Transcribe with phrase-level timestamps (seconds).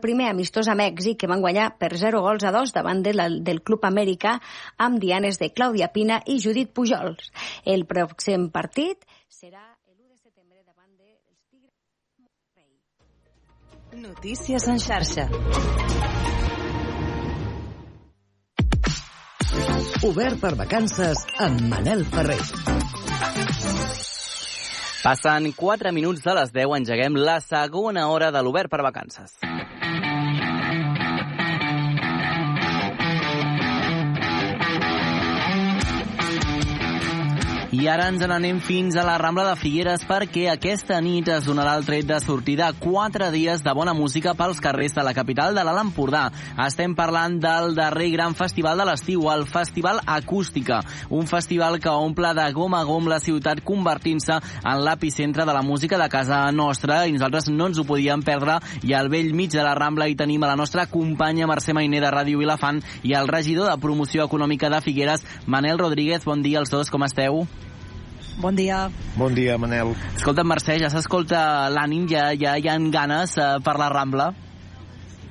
[0.00, 3.28] primer amistós a Mèxic que van guanyar per 0 gols a 2 davant de la,
[3.28, 4.38] del Club Amèrica
[4.78, 7.32] amb dianes de Clàudia Pina i Judit Pujols.
[7.64, 11.74] El pròxim partit serà el 1 de setembre davant dels Tigres
[14.02, 15.28] Notícies en xarxa.
[20.06, 22.38] Obert per vacances amb Manel Ferrer.
[25.02, 29.38] Passen 4 minuts de les 10, engeguem la segona hora de l'Obert per vacances.
[37.68, 41.74] I ara ens n'anem fins a la Rambla de Figueres perquè aquesta nit es donarà
[41.76, 45.66] el tret de sortida quatre dies de bona música pels carrers de la capital de
[45.66, 46.22] l'Alt Empordà.
[46.64, 50.78] Estem parlant del darrer gran festival de l'estiu, el Festival Acústica,
[51.10, 55.60] un festival que omple de gom a gom la ciutat convertint-se en l'epicentre de la
[55.60, 59.52] música de casa nostra i nosaltres no ens ho podíem perdre i al vell mig
[59.52, 63.12] de la Rambla hi tenim a la nostra companya Mercè Mainer de Ràdio Vilafant i
[63.12, 66.24] el regidor de Promoció Econòmica de Figueres, Manel Rodríguez.
[66.24, 67.44] Bon dia als dos, com esteu?
[68.38, 68.86] Bon dia.
[69.18, 69.96] Bon dia, Manel.
[70.14, 71.40] Escolta, Mercè, ja s'escolta
[71.74, 74.28] l'ànim, ja, ja hi ha ganes eh, per la Rambla?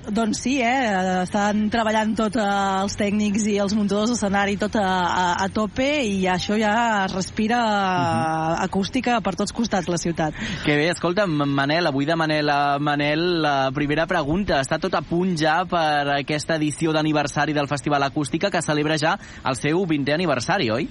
[0.07, 1.23] Doncs sí, eh?
[1.23, 2.43] estan treballant tots eh,
[2.81, 6.73] els tècnics i els muntadors d'escenari tot a, a, a tope i això ja
[7.05, 8.63] es respira uh -huh.
[8.63, 10.33] acústica per tots costats la ciutat.
[10.65, 14.61] Que bé, escolta, Manel, avui de Manel a Manel, la primera pregunta.
[14.61, 19.17] Està tot a punt ja per aquesta edició d'aniversari del Festival Acústica que celebra ja
[19.45, 20.89] el seu 20è aniversari, oi?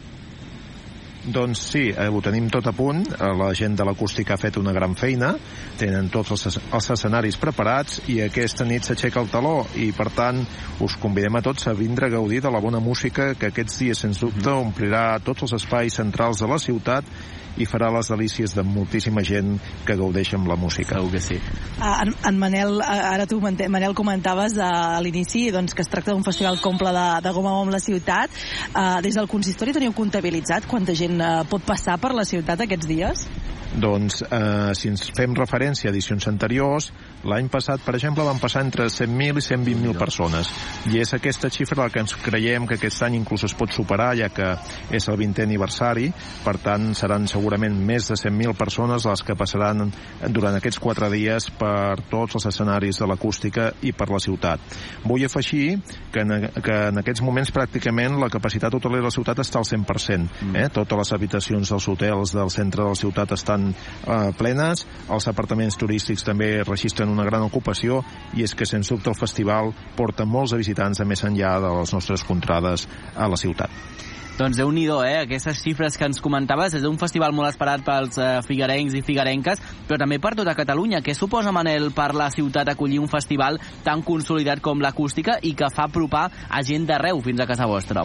[1.26, 3.02] Doncs sí, eh, ho tenim tot a punt.
[3.10, 5.32] Eh, la gent de l'acústica ha fet una gran feina,
[5.78, 10.44] tenen tots els, els escenaris preparats i aquesta nit s'aixeca el taló i, per tant,
[10.86, 14.04] us convidem a tots a vindre a gaudir de la bona música que aquests dies,
[14.06, 17.10] sens dubte, omplirà tots els espais centrals de la ciutat
[17.56, 20.98] i farà les delícies de moltíssima gent que gaudeix amb la música.
[20.98, 21.38] Segur que sí.
[21.78, 26.24] Uh, en, en Manel, ara tu, Manel, comentaves a l'inicici doncs, que es tracta d'un
[26.26, 28.32] festival que omple de, de goma amb la ciutat.
[28.72, 32.88] Uh, des del consistori teniu comptabilitzat quanta gent uh, pot passar per la ciutat aquests
[32.88, 33.26] dies?
[33.76, 36.88] Doncs, eh, si ens fem referència a edicions anteriors,
[37.28, 40.48] l'any passat, per exemple, van passar entre 100.000 i 120.000 persones.
[40.88, 44.14] I és aquesta xifra la que ens creiem que aquest any inclús es pot superar,
[44.16, 44.54] ja que
[44.96, 46.08] és el 20è aniversari.
[46.44, 49.90] Per tant, seran segurament més de 100.000 persones les que passaran
[50.32, 54.78] durant aquests quatre dies per tots els escenaris de l'acústica i per la ciutat.
[55.04, 55.76] Vull afegir
[56.14, 59.68] que en, que en aquests moments pràcticament la capacitat hotelera de la ciutat està al
[59.68, 60.54] 100%.
[60.54, 60.68] Eh?
[60.72, 65.78] Totes les habitacions dels hotels del centre de la ciutat estan eh, plenes, els apartaments
[65.78, 68.02] turístics també registren una gran ocupació
[68.34, 71.94] i és que, sens dubte, el festival porta molts visitants de més enllà de les
[71.94, 73.70] nostres contrades a la ciutat.
[74.36, 75.22] Doncs déu nhi eh?
[75.22, 79.62] Aquestes xifres que ens comentaves és un festival molt esperat pels eh, figuerencs i figuerenques,
[79.88, 81.00] però també per tota Catalunya.
[81.00, 85.70] Què suposa, Manel, per la ciutat acollir un festival tan consolidat com l'acústica i que
[85.72, 88.04] fa apropar a gent d'arreu fins a casa vostra?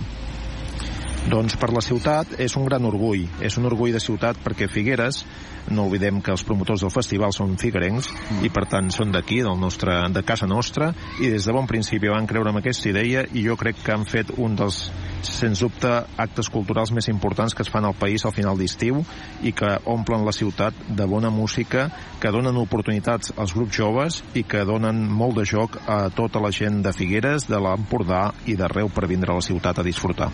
[1.30, 3.28] Doncs per la ciutat és un gran orgull.
[3.46, 5.22] És un orgull de ciutat perquè Figueres,
[5.70, 8.42] no oblidem que els promotors del festival són figuerencs mm.
[8.48, 10.90] i per tant són d'aquí, del nostre, de casa nostra,
[11.22, 14.08] i des de bon principi van creure en aquesta idea i jo crec que han
[14.10, 14.88] fet un dels,
[15.22, 19.04] sens dubte, actes culturals més importants que es fan al país al final d'estiu
[19.46, 21.88] i que omplen la ciutat de bona música,
[22.22, 26.52] que donen oportunitats als grups joves i que donen molt de joc a tota la
[26.52, 30.32] gent de Figueres, de l'Empordà i d'arreu per vindre a la ciutat a disfrutar.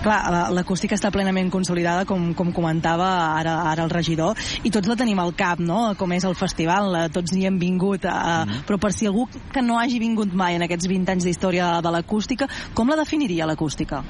[0.00, 4.96] Clar, l'acústica està plenament consolidada, com, com comentava ara, ara el regidor, i tots la
[4.96, 8.78] tenim al cap, no?, com és el festival, tots hi hem vingut, a, mm però
[8.80, 12.46] per si algú que no hagi vingut mai en aquests 20 anys d'història de l'acústica,
[12.74, 14.02] com la definiria l'acústica?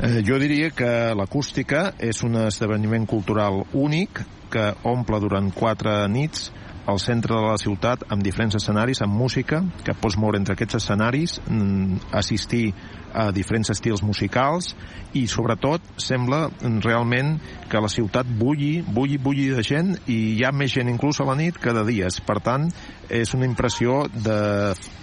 [0.00, 6.50] Eh, jo diria que l'acústica és un esdeveniment cultural únic que omple durant quatre nits
[6.90, 10.80] al centre de la ciutat amb diferents escenaris, amb música, que pots moure entre aquests
[10.80, 12.72] escenaris, mm, assistir
[13.14, 14.74] a diferents estils musicals
[15.18, 16.44] i sobretot sembla
[16.84, 17.40] realment
[17.70, 21.26] que la ciutat bulli, bulli, bulli de gent i hi ha més gent inclús a
[21.26, 22.20] la nit que de dies.
[22.20, 22.68] Per tant,
[23.08, 24.40] és una impressió de,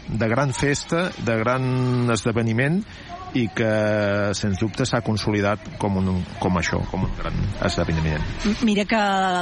[0.08, 2.82] de gran festa, de gran esdeveniment
[3.38, 3.70] i que
[4.38, 7.38] sens dubte s'ha consolidat com, un, com això, com un gran
[7.68, 8.24] esdeveniment.
[8.66, 9.02] Mira que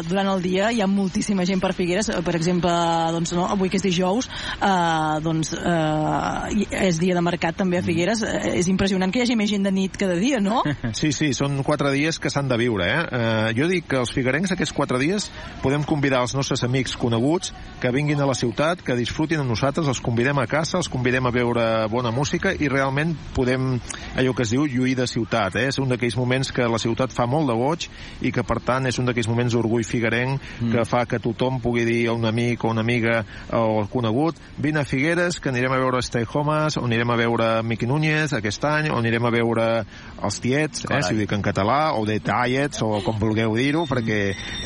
[0.10, 2.72] durant el dia hi ha moltíssima gent per Figueres, per exemple,
[3.16, 7.84] doncs, no, avui que és dijous, eh, doncs, eh, és dia de mercat també a
[7.84, 7.90] mm.
[7.90, 10.64] Figueres, eh, és impressionant que hi hagi més gent de nit que de dia, no?
[10.96, 13.02] Sí, sí, són quatre dies que s'han de viure, eh?
[13.04, 13.54] eh?
[13.58, 15.28] Jo dic que els figuerencs aquests quatre dies
[15.64, 17.52] podem convidar els nostres amics coneguts
[17.82, 21.28] que vinguin a la ciutat, que disfrutin amb nosaltres, els convidem a casa, els convidem
[21.28, 23.76] a veure bona música i realment podem
[24.16, 25.68] allò que es diu lluir de ciutat, eh?
[25.70, 27.88] és un d'aquells moments que la ciutat fa molt de goig
[28.26, 30.72] i que per tant és un d'aquells moments d'orgull figuerenc mm.
[30.72, 33.22] que fa que tothom pugui dir a un amic o una amiga
[33.54, 37.50] o conegut vine a Figueres que anirem a veure Stay Homes o anirem a veure
[37.64, 39.68] Miqui Núñez aquest any o anirem a veure
[40.26, 43.84] els tiets, eh, si ho dic en català, o de Tallets, o com vulgueu dir-ho,
[43.90, 44.20] perquè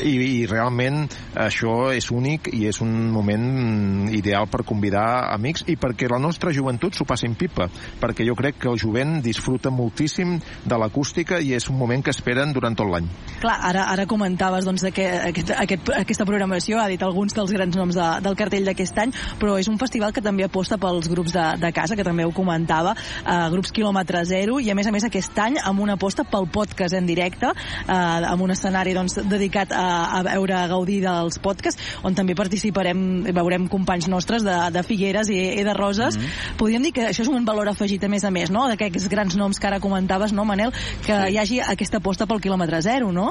[0.06, 1.02] i, i realment
[1.34, 6.54] això és únic i és un moment ideal per convidar amics i perquè la nostra
[6.54, 7.68] joventut s'ho passi en pipa,
[8.00, 12.14] perquè jo crec que el jovent disfruta moltíssim de l'acústica i és un moment que
[12.14, 13.08] esperen durant tot l'any.
[13.42, 17.76] Clar, ara, ara comentaves doncs, que aquest, aquest, aquesta programació, ha dit alguns dels grans
[17.76, 21.34] noms de, del cartell d'aquest any, però és un festival que també aposta pels grups
[21.36, 24.94] de, de casa, que també ho comentava, eh, grups quilòmetre zero, i a més a
[24.94, 29.18] més aquest any amb una aposta pel podcast en directe, eh, amb un escenari doncs,
[29.30, 29.86] dedicat a,
[30.20, 33.00] a veure, a gaudir dels podcasts, on també participarem,
[33.34, 36.16] veurem companys nostres de, de Figueres i, i de Roses.
[36.16, 36.56] Mm -hmm.
[36.60, 39.38] Podríem dir que això és un valor afegit a més a més, no?, d'aquests grans
[39.38, 40.74] noms que ara comentaves, no, Manel,
[41.06, 41.32] que sí.
[41.32, 43.30] hi hagi aquesta aposta pel quilòmetre zero, no?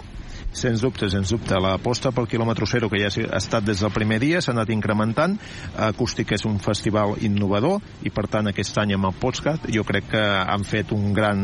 [0.49, 1.53] Sens dubte, sens dubte.
[1.61, 5.35] L'aposta pel quilòmetre zero, que ja ha estat des del primer dia, s'ha anat incrementant.
[5.77, 10.09] Acústic és un festival innovador i, per tant, aquest any amb el podcast jo crec
[10.15, 11.43] que han fet un gran,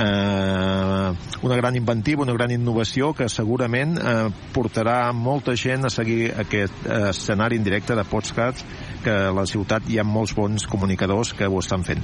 [0.00, 1.10] eh,
[1.44, 4.16] una gran inventiva, una gran innovació que segurament eh,
[4.54, 8.64] portarà molta gent a seguir aquest eh, escenari en directe de podcast
[9.04, 12.02] que a la ciutat hi ha molts bons comunicadors que ho estan fent.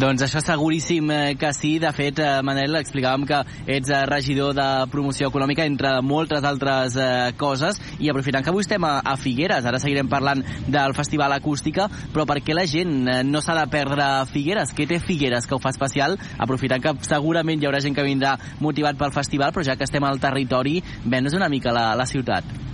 [0.00, 1.74] Doncs això seguríssim eh, que sí.
[1.82, 3.42] De fet, eh, Manel, explicàvem que
[3.74, 6.96] ets eh, regidor de promoció econòmica, entre moltes altres
[7.36, 10.40] coses, i aprofitant que avui estem a, Figueres, ara seguirem parlant
[10.72, 14.72] del Festival Acústica, però per què la gent no s'ha de perdre Figueres?
[14.74, 16.16] Què té Figueres que ho fa especial?
[16.42, 18.34] Aprofitant que segurament hi haurà gent que vindrà
[18.64, 22.71] motivat pel festival, però ja que estem al territori, ven una mica la, la ciutat.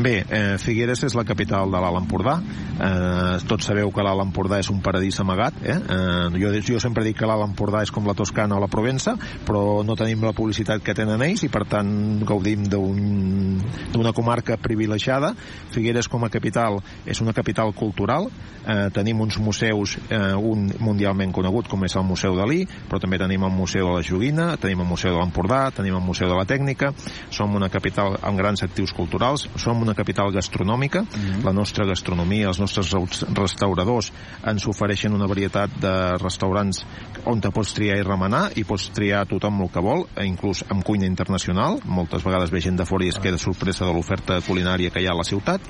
[0.00, 2.38] Bé, eh, Figueres és la capital de l'Alt Empordà.
[2.40, 5.58] Eh, tots sabeu que l'Alt Empordà és un paradís amagat.
[5.60, 5.74] Eh?
[5.76, 9.18] Eh, jo, jo sempre dic que l'Alt Empordà és com la Toscana o la Provença,
[9.44, 11.90] però no tenim la publicitat que tenen ells i per tant
[12.24, 15.34] gaudim d'una un, comarca privilegiada.
[15.74, 18.30] Figueres com a capital és una capital cultural.
[18.64, 23.18] Eh, tenim uns museus, eh, un mundialment conegut com és el Museu Dalí, però també
[23.20, 26.40] tenim el Museu de la Joguina, tenim el Museu de l'Empordà, tenim el Museu de
[26.40, 26.94] la Tècnica.
[27.28, 29.48] Som una capital amb grans actius culturals.
[29.60, 31.02] Som una capital gastronòmica.
[31.02, 31.44] Mm -hmm.
[31.44, 32.92] La nostra gastronomia, els nostres
[33.34, 34.12] restauradors
[34.46, 36.84] ens ofereixen una varietat de restaurants
[37.24, 40.64] on te pots triar i remenar i pots triar tothom el que vol, eh, inclús
[40.68, 41.80] amb cuina internacional.
[41.84, 45.06] Moltes vegades ve gent de fora i es queda sorpresa de l'oferta culinària que hi
[45.06, 45.60] ha a la ciutat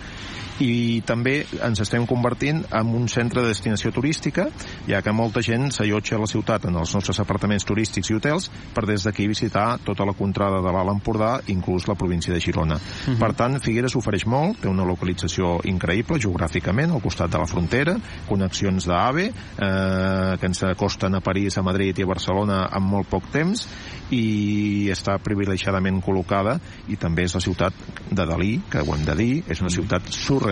[0.60, 4.48] i també ens estem convertint en un centre de destinació turística,
[4.88, 8.50] ja que molta gent s'allotja a la ciutat en els nostres apartaments turístics i hotels
[8.74, 12.76] per des d'aquí visitar tota la contrada de l'Alt Empordà, inclús la província de Girona.
[12.76, 13.14] Uh mhm.
[13.14, 13.18] -huh.
[13.18, 17.96] Per tant, Figueres ofereix molt, té una localització increïble geogràficament al costat de la frontera,
[18.28, 23.08] connexions d'AVE eh, que ens acosten a París, a Madrid i a Barcelona en molt
[23.08, 23.66] poc temps
[24.10, 26.58] i està privilegiadament col·locada
[26.88, 27.72] i també és la ciutat
[28.10, 30.49] de Dalí, que ho hem de dir, és una ciutat surrealista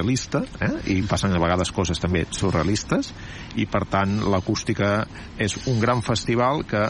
[0.60, 0.72] eh?
[0.94, 3.12] i passen a vegades coses també surrealistes
[3.56, 5.06] i per tant l'acústica
[5.38, 6.88] és un gran festival que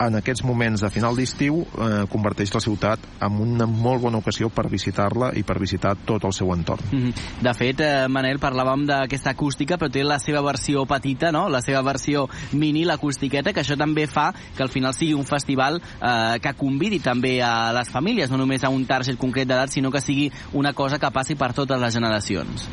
[0.00, 4.48] en aquests moments de final d'estiu eh, converteix la ciutat en una molt bona ocasió
[4.52, 6.84] per visitar-la i per visitar tot el seu entorn.
[6.90, 7.42] Mm -hmm.
[7.42, 11.48] De fet, eh, Manel, parlàvem d'aquesta acústica, però té la seva versió petita, no?
[11.48, 15.80] la seva versió mini, l'acústiqueta, que això també fa que al final sigui un festival
[15.80, 19.90] eh, que convidi també a les famílies, no només a un target concret d'edat, sinó
[19.90, 22.68] que sigui una cosa que passi per totes les generacions.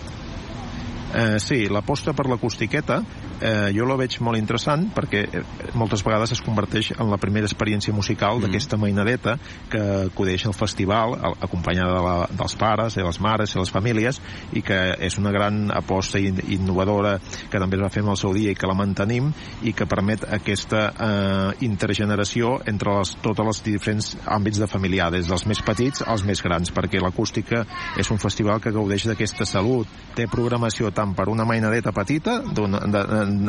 [1.13, 2.97] Eh, sí, l'aposta per l'acústiqueta
[3.39, 5.43] eh, jo la veig molt interessant perquè eh,
[5.79, 8.43] moltes vegades es converteix en la primera experiència musical mm.
[8.43, 9.37] d'aquesta mainadeta
[9.71, 14.19] que acudeix al festival acompanyada de la, dels pares i les mares i les famílies
[14.51, 18.35] i que és una gran aposta innovadora que també es va fer en el seu
[18.35, 19.31] dia i que la mantenim
[19.63, 25.31] i que permet aquesta eh, intergeneració entre les, totes les diferents àmbits de familiar, des
[25.31, 27.63] dels més petits als més grans, perquè l'acústica
[27.95, 32.67] és un festival que gaudeix d'aquesta salut, té programació tant per una mainadeta petita de,
[32.67, 33.03] de,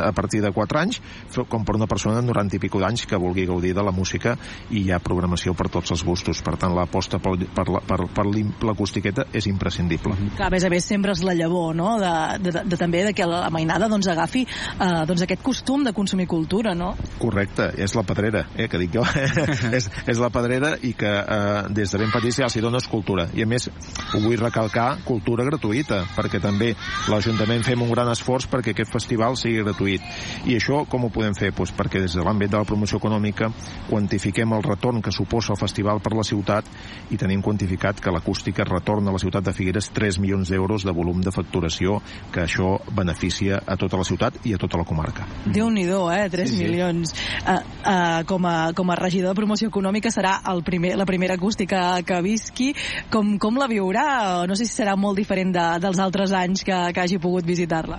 [0.05, 1.00] a partir de 4 anys
[1.49, 4.37] com per una persona de 90 i pico d'anys que vulgui gaudir de la música
[4.71, 6.43] i hi ha programació per tots els gustos.
[6.45, 10.14] Per tant, l'aposta per, per, per, per l'acústiqueta és imprescindible.
[10.14, 10.37] Mm -hmm.
[10.37, 13.05] Clar, a més a més, sempre és la llavor, no?, de, de, de, de també
[13.05, 14.47] de que la mainada doncs, agafi
[14.81, 16.97] eh, doncs, aquest costum de consumir cultura, no?
[17.19, 19.02] Correcte, és la pedrera, eh, que dic jo.
[19.78, 23.28] és, és la pedrera i que eh, des de ben petits ja s'hi dona cultura.
[23.35, 23.69] I a més,
[24.14, 26.75] ho vull recalcar, cultura gratuïta, perquè també
[27.09, 30.02] l'Ajuntament l'Ajuntament fem un gran esforç perquè aquest festival sigui gratuït.
[30.50, 31.52] I això com ho podem fer?
[31.54, 33.52] Pues perquè des de l'àmbit de la promoció econòmica
[33.87, 36.66] quantifiquem el retorn que suposa el festival per la ciutat
[37.14, 40.95] i tenim quantificat que l'acústica retorna a la ciutat de Figueres 3 milions d'euros de
[40.97, 42.00] volum de facturació,
[42.35, 45.28] que això beneficia a tota la ciutat i a tota la comarca.
[45.47, 46.28] déu nhi eh?
[46.28, 46.64] 3 Sí, sí.
[46.64, 47.14] milions.
[47.47, 51.35] Uh, uh, com, a, com a regidor de promoció econòmica serà el primer, la primera
[51.35, 52.75] acústica que visqui.
[53.11, 54.45] Com, com la viurà?
[54.49, 57.99] No sé si serà molt diferent de, dels altres anys que, que hagi pogut visitar-la.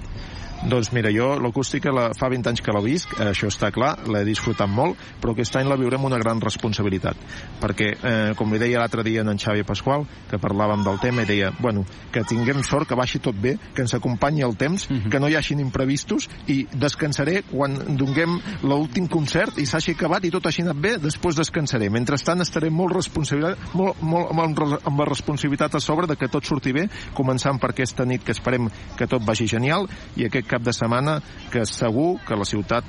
[0.59, 4.25] Doncs mira, jo l'acústica la, fa 20 anys que la visc, això està clar, l'he
[4.27, 7.15] disfrutat molt, però aquest any la viuré amb una gran responsabilitat,
[7.61, 11.29] perquè, eh, com li deia l'altre dia en Xavi Pasqual, que parlàvem del tema, i
[11.29, 15.19] deia, bueno, que tinguem sort, que baixi tot bé, que ens acompanyi el temps, que
[15.23, 18.35] no hi hagin imprevistos, i descansaré quan donguem
[18.67, 21.87] l'últim concert i s'hagi acabat i tot hagi anat bé, després descansaré.
[21.89, 26.27] Mentrestant estaré molt responsabilitat, molt, molt, amb, res- amb la responsabilitat a sobre de que
[26.27, 29.87] tot surti bé, començant per aquesta nit que esperem que tot vagi genial
[30.17, 31.19] i aquest cap de setmana
[31.53, 32.85] que segur que la ciutat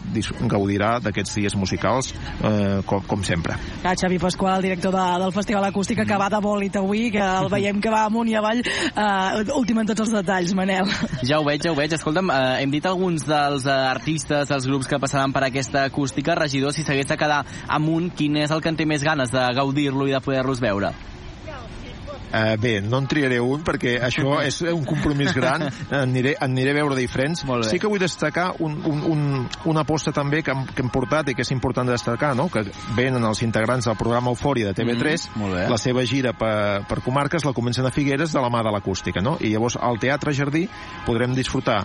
[0.50, 3.56] gaudirà d'aquests dies musicals eh, com, com sempre.
[3.84, 7.50] Ah, Xavi Pasqual, director de, del Festival Acústica, que va de bòlit avui, que el
[7.54, 10.88] veiem que va amunt i avall, uh, últim en tots els detalls, Manel.
[11.26, 11.94] Ja ho veig, ja ho veig.
[11.96, 16.38] Escolta'm, eh, hem dit alguns dels eh, artistes, els grups que passaran per aquesta acústica.
[16.38, 19.46] Regidor, si s'hagués de quedar amunt, quin és el que en té més ganes de
[19.56, 20.94] gaudir-lo i de poder-los veure?
[22.30, 26.76] Uh, bé, no en triaré un perquè això és un compromís gran aniré, aniré a
[26.76, 27.70] veure diferents Molt bé.
[27.72, 29.24] sí que vull destacar un, un, un,
[29.66, 32.46] una aposta també que hem, que hem portat i que és important de destacar no?
[32.48, 32.62] que
[32.94, 35.64] venen els integrants del programa Eufòria de TV3 Mhm, molt bé.
[35.74, 39.20] la seva gira per, per comarques la comencen a Figueres de la mà de l'acústica
[39.20, 39.36] no?
[39.40, 40.68] i llavors al Teatre Jardí
[41.06, 41.80] podrem disfrutar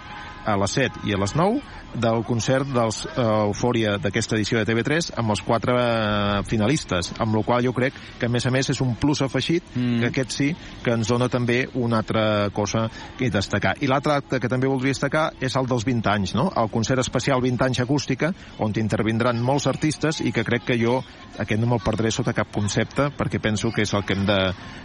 [0.45, 1.57] a les 7 i a les 9
[1.99, 7.35] del concert dels uh, Eufòria d'aquesta edició de TV3 amb els quatre uh, finalistes, amb
[7.35, 9.99] la qual jo crec que a més a més és un plus afegit Mm.
[9.99, 10.47] que aquest sí,
[10.83, 12.85] que ens dona també una altra cosa
[13.17, 13.75] que destacar.
[13.81, 16.49] I l'altre acte que també voldria destacar és el dels 20 anys, no?
[16.55, 21.01] El concert especial 20 anys acústica, on intervindran molts artistes i que crec que jo
[21.37, 24.39] aquest no me'l perdré sota cap concepte perquè penso que és el que hem de,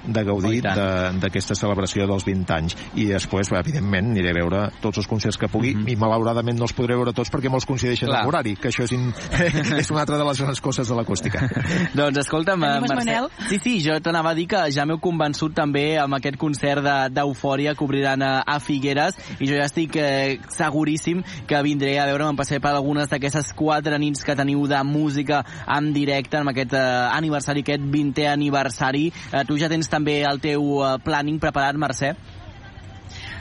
[0.06, 2.76] de Oh, gaudir de- d'aquesta celebració dels 20 anys.
[2.94, 5.88] I després, evidentment, aniré a veure tots els concerts que pugui Mhm.
[5.88, 8.21] i malauradament no els podré veure tots perquè molts coincideixen Clar.
[8.23, 9.11] amb l'horari, que això és, in...
[9.80, 11.42] és una altra de les grans coses de l'acústica.
[11.99, 12.97] doncs escolta'm, Mercè...
[13.00, 13.30] Manel?
[13.49, 17.11] Sí, sí, jo t'anava a dir que ja m'heu convençut també amb aquest concert de-
[17.16, 22.07] d'Eufòria que obriran a, a Figueres i jo ja estic eh, seguríssim que vindré a
[22.09, 26.52] veure, me'n passaré per algunes d'aquestes quatre nits que teniu de música en directe amb
[26.52, 26.85] aquest eh,
[27.16, 29.09] aniversari, aquest 20è aniversari.
[29.33, 32.14] Eh, tu ja tens també el teu eh, planning preparat, Mercè?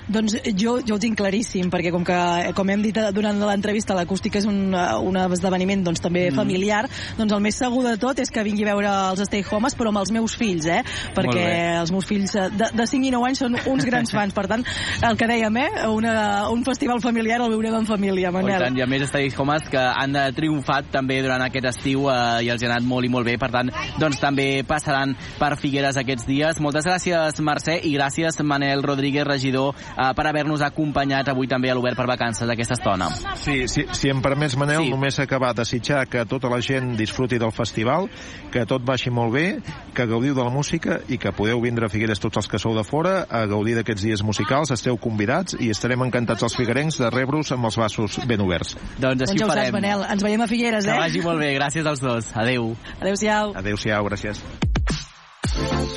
[0.10, 2.18] Doncs jo, jo ho tinc claríssim, perquè com que
[2.58, 6.36] com hem dit eh, durant l'entrevista, l'acústica és un, eh, un esdeveniment doncs, també Mm.
[6.36, 6.88] familiar,
[7.18, 9.90] doncs el més segur de tot és que vingui a veure els Stay Homes, però
[9.94, 10.82] amb els meus fills, eh?
[11.16, 11.46] Perquè
[11.80, 14.48] els meus fills eh, de, de 5 i 9 anys són uns grans fans, per
[14.48, 14.66] tant,
[15.06, 15.88] el que dèiem, eh?
[15.90, 18.60] Una, un festival familiar el veurem en família, Oh, i Manel.
[18.62, 22.44] tant, I a més Stay Homes que han eh, triomfat també durant aquest estiu eh,
[22.46, 25.98] i els ha anat molt i molt bé, per tant doncs també passaran per Figueres
[25.98, 26.60] aquests dies.
[26.60, 31.76] Moltes gràcies Mercè i gràcies Manel Rodríguez, regidor, eh, per haver-nos acompanyat avui també a
[31.76, 33.10] l'Obert per Vacances aquesta estona.
[33.36, 34.86] Sí, si, si em permets, Manel, Sí.
[34.86, 34.92] sí.
[34.96, 38.10] només acabar de desitjar que tota la gent disfruti del festival,
[38.52, 39.60] que tot vagi molt bé,
[39.94, 42.76] que gaudiu de la música i que podeu vindre a Figueres tots els que sou
[42.78, 47.10] de fora a gaudir d'aquests dies musicals, esteu convidats i estarem encantats els figuerencs de
[47.12, 48.76] rebre-us amb els braços ben oberts.
[48.98, 49.74] Doncs Doncs així ja ho ho saps, farem.
[49.74, 50.06] Manel.
[50.14, 51.00] Ens veiem a Figueres, Que eh?
[51.00, 52.32] vagi molt bé, gràcies als dos.
[52.36, 52.76] Adeu.
[53.02, 53.52] Adéu-siau.
[53.58, 54.40] Adéu-siau, gràcies.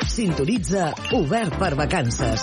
[0.09, 2.43] Sintonitza Obert per Vacances.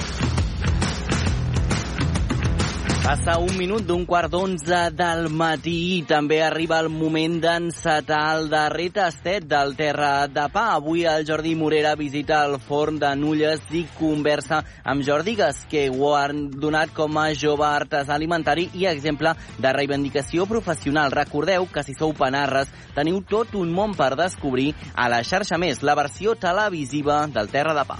[3.01, 8.45] Passa un minut d'un quart d'onze del matí i també arriba el moment d'encetar el
[8.51, 10.67] darrer tastet del Terra de Pa.
[10.75, 15.87] Avui el Jordi Morera visita el forn de Nulles i conversa amb Jordi Gas, que
[15.89, 21.09] ho han donat com a jove artesà alimentari i exemple de reivindicació professional.
[21.09, 25.81] Recordeu que si sou panarres teniu tot un món per descobrir a la xarxa més,
[25.81, 27.99] la versió televisiva del Terra de Pa.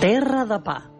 [0.00, 0.90] Terra de pa.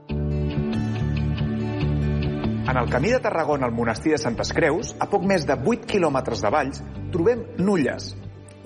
[2.68, 5.88] En el camí de Tarragona al monestir de Santes Creus, a poc més de 8
[5.88, 8.10] quilòmetres de Valls, trobem Nulles,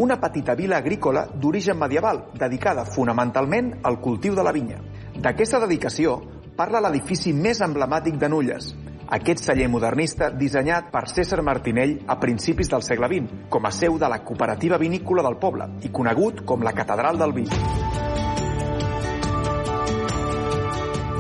[0.03, 4.83] una petita vila agrícola d'origen medieval, dedicada fonamentalment al cultiu de la vinya.
[5.15, 6.19] D'aquesta dedicació
[6.59, 8.75] parla l'edifici més emblemàtic de Nulles,
[9.15, 14.03] aquest celler modernista dissenyat per César Martinell a principis del segle XX, com a seu
[14.03, 17.53] de la cooperativa vinícola del poble i conegut com la Catedral del Vi.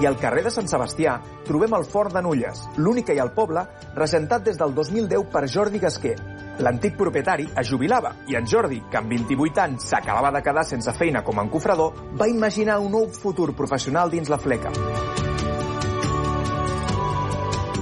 [0.06, 1.14] Al carrer de Sant Sebastià
[1.46, 3.64] trobem el Fort de Nulles, l'únic que hi ha al poble,
[3.96, 6.16] regentat des del 2010 per Jordi Gasquer.
[6.64, 10.94] L'antic propietari es jubilava i en Jordi, que amb 28 anys s'acabava de quedar sense
[10.99, 14.73] feina com a encofrador, va imaginar un nou futur professional dins la fleca.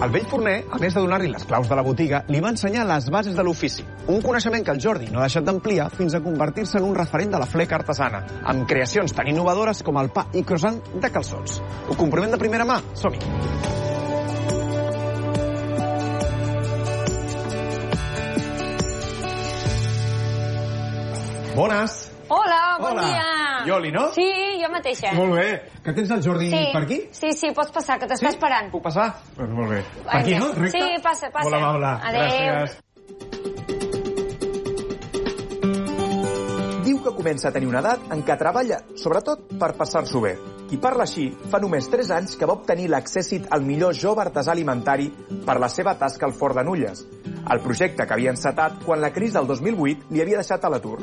[0.03, 2.83] El vell forner, a més de donar-li les claus de la botiga, li va ensenyar
[2.89, 3.85] les bases de l'ofici.
[4.11, 7.31] Un coneixement que el Jordi no ha deixat d'ampliar fins a convertir-se en un referent
[7.31, 11.61] de la fleca artesana, amb creacions tan innovadores com el pa i croissant de calçots.
[11.87, 12.81] Ho comprovem de primera mà?
[12.99, 13.23] Som-hi!
[21.55, 22.12] Bones!
[22.33, 23.03] Hola, bon Hola.
[23.05, 23.25] dia.
[23.67, 24.07] Ioli, no?
[24.15, 24.25] Sí,
[24.57, 25.11] jo mateixa.
[25.13, 25.49] Molt bé.
[25.85, 26.61] Que tens el Jordi sí.
[26.73, 26.97] per aquí?
[27.13, 28.71] Sí, sí, pots passar, que t'està esperant.
[28.73, 29.11] Puc passar?
[29.37, 29.83] Pues molt bé.
[30.07, 30.49] Per aquí, no?
[30.57, 30.81] Recte?
[30.81, 31.51] Sí, passa, passa.
[31.51, 31.91] Molt amable.
[32.09, 32.23] Adéu.
[32.25, 32.81] Gràcies.
[36.87, 40.33] Diu que comença a tenir una edat en què treballa, sobretot, per passar-s'ho bé.
[40.71, 44.57] Qui parla així fa només 3 anys que va obtenir l'accèssit al millor jove artesà
[44.57, 45.13] alimentari
[45.45, 47.05] per la seva tasca al Fort de Nulles,
[47.53, 51.03] el projecte que havia encetat quan la crisi del 2008 li havia deixat a l'atur.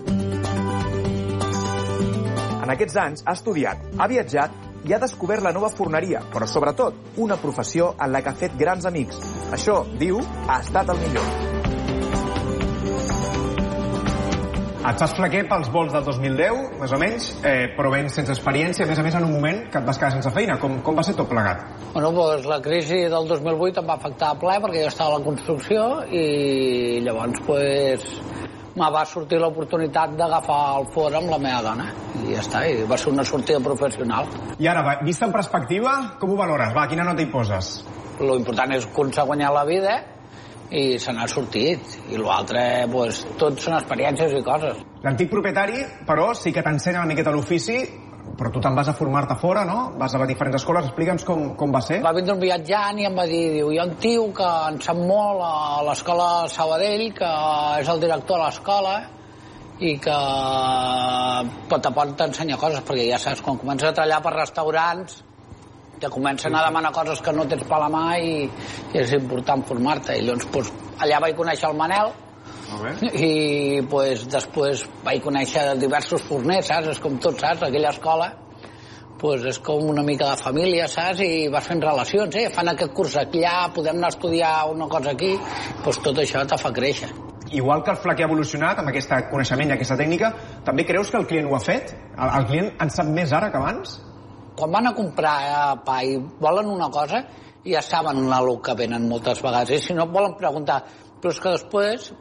[2.70, 7.18] En aquests anys ha estudiat, ha viatjat i ha descobert la nova forneria, però sobretot
[7.18, 9.18] una professió en la que ha fet grans amics.
[9.58, 11.32] Això, diu, ha estat el millor.
[14.80, 18.86] Et fas flaquer pels vols del 2010, més o menys, eh, però vens sense experiència,
[18.86, 20.62] a més a més en un moment que et vas quedar sense feina.
[20.62, 21.66] Com, com va ser tot plegat?
[21.96, 25.18] Bueno, doncs la crisi del 2008 em va afectar a ple perquè jo estava a
[25.18, 28.06] la construcció i llavors pues,
[28.80, 31.88] me va sortir l'oportunitat d'agafar el fora amb la meva dona
[32.24, 34.30] i ja està, i va ser una sortida professional.
[34.60, 36.72] I ara, va, vista en perspectiva, com ho valores?
[36.76, 37.74] Va, quina nota hi poses?
[38.20, 40.00] Lo important és un s'ha guanyat la vida
[40.76, 41.98] i se n'ha sortit.
[42.14, 44.84] I l'altre, pues, tot són experiències i coses.
[45.04, 47.80] L'antic propietari, però, sí que t'ensenya una miqueta l'ofici,
[48.40, 49.92] però tu te'n vas a formar-te fora, no?
[50.00, 50.88] Vas a diferents escoles.
[50.88, 52.00] Explica'ns com, com va ser.
[52.06, 54.80] Va vindre un viatjant i em va dir, diu, hi ha un tio que en
[54.86, 57.32] sap molt a l'escola Sabadell, que
[57.82, 58.94] és el director de l'escola,
[59.80, 60.20] i que
[61.68, 65.20] pot, te pot ensenyar coses, perquè ja saps, quan comences a treballar per restaurants,
[66.00, 68.48] te comencen a demanar coses que no tens per la mà i,
[68.94, 70.16] i és important formar-te.
[70.16, 70.72] I llavors, pues,
[71.04, 72.16] allà vaig conèixer el Manel.
[73.14, 76.94] I pues, després vaig conèixer diversos forners, saps?
[76.94, 77.66] És com tot, saps?
[77.66, 78.30] Aquella escola
[79.20, 81.24] pues, és com una mica de família, saps?
[81.26, 82.48] I vas fent relacions, eh?
[82.54, 85.34] Fan aquest curs allà, podem anar a estudiar una cosa aquí,
[85.84, 87.10] pues, tot això te fa créixer.
[87.52, 90.32] Igual que el flaquer ha evolucionat amb aquest coneixement i aquesta tècnica,
[90.66, 91.92] també creus que el client ho ha fet?
[92.14, 93.98] El, el client en sap més ara que abans?
[94.60, 97.24] Quan van a comprar eh, pa i volen una cosa,
[97.66, 99.76] ja saben el que venen moltes vegades.
[99.76, 100.84] I si no, volen preguntar.
[101.20, 102.12] Però és que després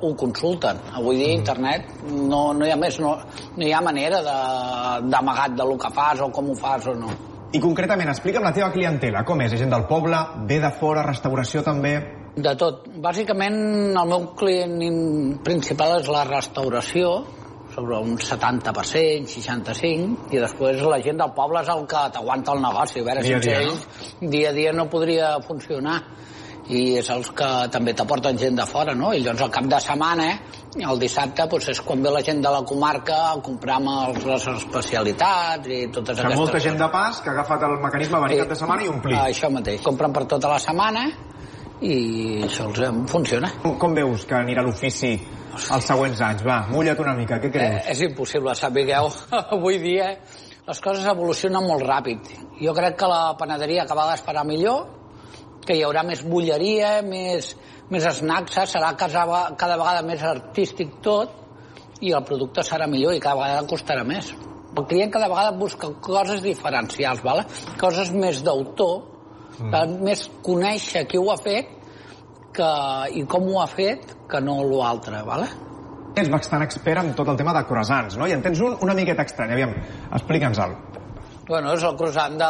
[0.00, 0.76] ho consulten.
[0.94, 3.16] Avui dia internet no, no hi ha més, no,
[3.56, 6.86] no hi ha manera de- d'amagat de, de lo que fas o com ho fas
[6.86, 7.10] o no.
[7.52, 9.24] I concretament, explica'm la teva clientela.
[9.26, 9.52] Com és?
[9.52, 10.16] És gent del poble?
[10.46, 11.02] Ve de fora?
[11.02, 11.96] Restauració també?
[12.36, 12.84] De tot.
[13.02, 13.56] Bàsicament,
[13.98, 17.24] el meu client in- principal és la restauració,
[17.74, 22.62] sobre un 70%, 65%, i després la gent del poble és el que t'aguanta el
[22.62, 23.00] negoci.
[23.00, 23.86] A veure, Dia sense dia, ells,
[24.20, 26.00] dia a dia no podria funcionar.
[26.68, 29.14] I és els que també t'aporten gent de fora, no?
[29.14, 30.26] I llavors al cap de setmana,
[30.76, 34.26] el dissabte, doncs és quan ve la gent de la comarca a comprar amb els,
[34.28, 38.20] les especialitats i totes Que aquestes molta gent de pas que ha agafat el mecanisme
[38.26, 39.18] venir cap de setmana i omplir.
[39.18, 39.82] Això mateix.
[39.86, 41.08] Compren per tota la setmana
[41.80, 41.96] i
[42.44, 43.50] això els em funciona.
[43.64, 46.44] Com, veus que anirà l'ofici els següents anys?
[46.46, 47.80] Va, mulla't una mica, què creus?
[47.80, 49.10] Eh, és impossible, sapigueu.
[49.56, 50.12] Avui dia
[50.70, 52.32] les coses evolucionen molt ràpid.
[52.60, 54.99] Jo crec que la panaderia es farà millor,
[55.66, 57.54] que hi haurà més bulleria, més,
[57.92, 58.74] més snacks, saps?
[58.76, 59.24] serà cada,
[59.60, 61.36] cada vegada més artístic tot
[62.00, 64.32] i el producte serà millor i cada vegada costarà més.
[64.70, 67.44] El client cada vegada busca coses diferencials, vale?
[67.80, 69.02] coses més d'autor,
[69.58, 69.98] mm.
[70.06, 71.76] més conèixer qui ho ha fet
[72.54, 72.70] que,
[73.16, 75.50] i com ho ha fet que no l'altre, vale?
[76.18, 78.26] Ets bastant expert en tot el tema de croissants, no?
[78.26, 79.54] I en tens un una miqueta estrany.
[79.54, 79.74] Aviam,
[80.16, 80.74] explica'ns-el.
[81.50, 82.48] Bueno, és el croissant de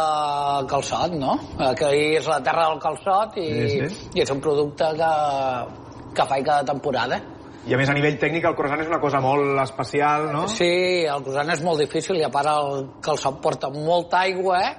[0.69, 1.39] calçot, no?
[1.79, 4.09] Que és la terra del calçot i, Sí, sí.
[4.19, 5.13] i és un producte que,
[6.19, 7.17] que faig cada temporada.
[7.65, 10.45] I a més, a nivell tècnic, el croissant és una cosa molt especial, no?
[10.53, 10.69] Sí,
[11.09, 14.71] el croissant és molt difícil i a part el calçot porta molta aigua eh?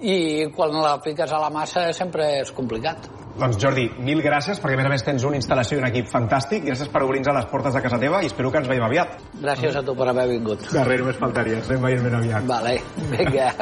[0.00, 0.18] i
[0.56, 3.08] quan la fiques a la massa sempre és complicat.
[3.38, 6.08] Doncs Jordi, mil gràcies, perquè a més a més tens una instal·lació i un equip
[6.10, 6.64] fantàstic.
[6.66, 9.18] Gràcies per obrir-nos les portes de casa teva i espero que ens veiem aviat.
[9.42, 10.64] Gràcies a tu per haver vingut.
[10.72, 12.48] Darrere només faltaria, ens veient ben aviat.
[12.48, 12.78] Vale,
[13.12, 13.52] vinga.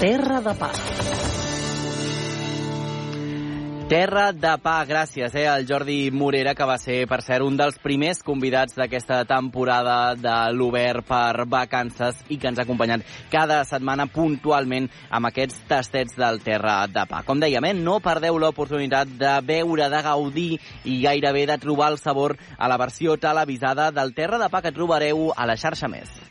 [0.00, 0.70] Terra de pa.
[3.90, 7.74] Terra de pa, gràcies eh, al Jordi Morera, que va ser, per cert, un dels
[7.82, 14.06] primers convidats d'aquesta temporada de l'Obert per vacances i que ens ha acompanyat cada setmana
[14.06, 17.24] puntualment amb aquests tastets del Terra de pa.
[17.26, 20.50] Com dèiem, eh, no perdeu l'oportunitat de veure, de gaudir
[20.84, 24.70] i gairebé de trobar el sabor a la versió televisada del Terra de pa que
[24.70, 26.30] trobareu a la xarxa Més.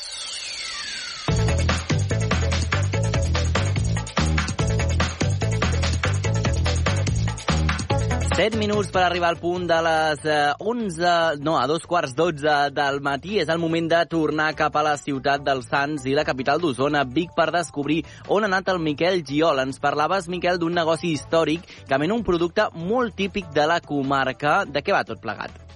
[8.31, 12.53] 7 minuts per arribar al punt de les eh, 11, no, a dos quarts 12
[12.71, 13.41] del matí.
[13.43, 17.03] És el moment de tornar cap a la ciutat dels Sants i la capital d'Osona,
[17.03, 17.99] Vic, per descobrir
[18.31, 19.59] on ha anat el Miquel Giol.
[19.65, 24.61] Ens parlaves, Miquel, d'un negoci històric que ven un producte molt típic de la comarca.
[24.63, 25.70] De què va tot plegat?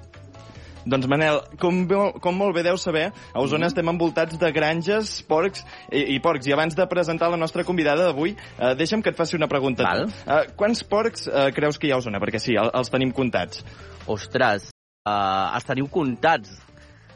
[0.86, 1.80] Doncs Manel, com,
[2.21, 6.45] com molt bé deu saber, a Osona estem envoltats de granges, porcs i, i porcs.
[6.45, 9.88] I abans de presentar la nostra convidada d'avui, eh, deixa'm que et faci una pregunta.
[9.88, 10.06] Val.
[10.06, 12.21] Eh, quants porcs eh, creus que hi ha a Osona?
[12.21, 13.65] Perquè sí, el, els tenim comptats.
[14.13, 14.69] Ostres,
[15.10, 16.54] uh, els teniu comptats.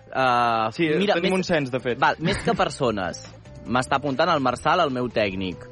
[0.10, 2.01] Uh, Sí, tenim un cens, de fet.
[2.01, 3.21] Val, més que persones.
[3.69, 5.69] M'està apuntant el Marçal, el meu tècnic.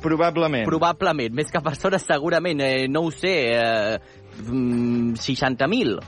[0.00, 0.64] Probablement.
[0.64, 3.98] Probablement, més que persones segurament, eh, no ho sé, eh,
[4.46, 5.98] mm, 60.000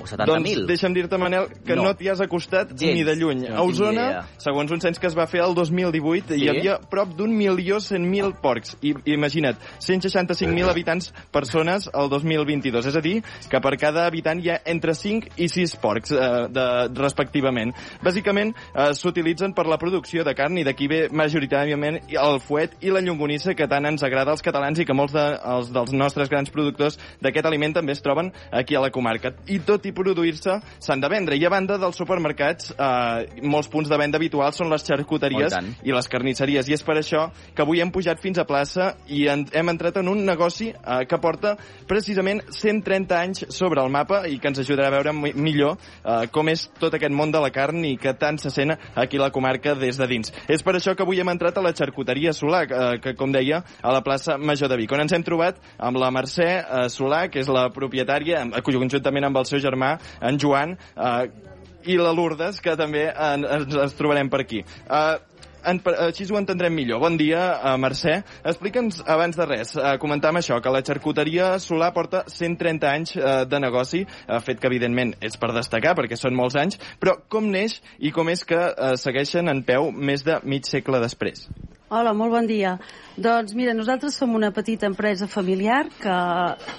[0.00, 0.26] o 70.000.
[0.26, 1.94] Doncs deixa'm dir-te, Manel, que no, No.
[1.94, 2.94] t'hi has acostat Gens.
[2.94, 3.48] ni de lluny.
[3.48, 6.44] No a Osona, segons un cens que es va fer el 2018, Sí?
[6.44, 8.76] hi havia prop d'un milió cent mil porcs.
[8.82, 12.86] I imagina't, 165.000 habitants persones el 2022.
[12.86, 16.48] És a dir, que per cada habitant hi ha entre 5 i 6 porcs, eh,
[16.50, 17.74] de, respectivament.
[18.02, 22.90] Bàsicament, eh, s'utilitzen per la producció de carn i d'aquí ve majoritàriament el fuet i
[22.90, 26.28] la llongonissa que tant ens agrada als catalans i que molts de, els, dels nostres
[26.30, 29.32] grans productors d'aquest aliment també es troben aquí a la comarca.
[29.48, 31.36] I tot i produir-se, s'han de vendre.
[31.36, 35.52] I a banda dels supermercats, eh, molts punts de venda habituals són les Oh, xarcuteries
[35.52, 35.70] i tant.
[35.84, 36.68] i les carnisseries.
[36.68, 39.96] I és per això que avui hem pujat fins a plaça i en, hem entrat
[39.98, 44.58] en un negoci eh, que porta precisament 130 anys sobre el mapa i que ens
[44.62, 47.96] ajudarà a veure mi- millor eh, com és tot aquest món de la carn i
[47.96, 50.32] que tant se sent aquí a la comarca des de dins.
[50.48, 53.62] És per això que avui hem entrat a la xarcuteria Solà, eh, que com deia,
[53.82, 57.28] a la plaça Major de Vic, on ens hem trobat amb la Mercè eh, Solà,
[57.30, 61.50] que és la propietària, conjuntament amb el seu germà, en Joan, eh,
[61.88, 64.62] i la Lourdes, que també en, ens, ens trobarem per aquí.
[64.84, 65.16] Uh,
[65.64, 67.00] en, així ho entendrem millor.
[67.02, 68.20] Bon dia, uh, Mercè.
[68.52, 73.42] Explica'ns, abans de res, uh, comentam això, que la xarcuteria Solà porta 130 anys uh,
[73.48, 77.50] de negoci, uh, fet que, evidentment, és per destacar, perquè són molts anys, però com
[77.52, 81.48] neix i com és que uh, segueixen en peu més de mig segle després?
[81.90, 82.76] Hola, molt bon dia.
[83.18, 86.18] Doncs mira, nosaltres som una petita empresa familiar que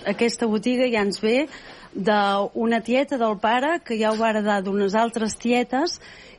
[0.07, 1.49] aquesta botiga ja ens ve
[1.91, 5.97] d'una tieta del pare que ja ho va heredar d'unes altres tietes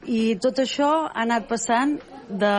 [0.09, 1.99] i tot això ha anat passant
[2.31, 2.55] de,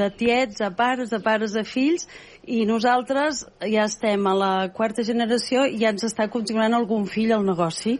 [0.00, 2.08] de tiets a pares, de pares a fills
[2.48, 7.36] i nosaltres ja estem a la quarta generació i ja ens està continuant algun fill
[7.36, 7.98] al negoci.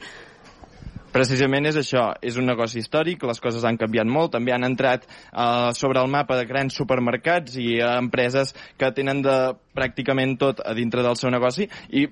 [1.11, 5.09] Precisament és això, és un negoci històric, les coses han canviat molt, també han entrat
[5.09, 9.37] eh, sobre el mapa de grans supermercats i eh, empreses que tenen de
[9.75, 12.07] pràcticament tot a dintre del seu negoci i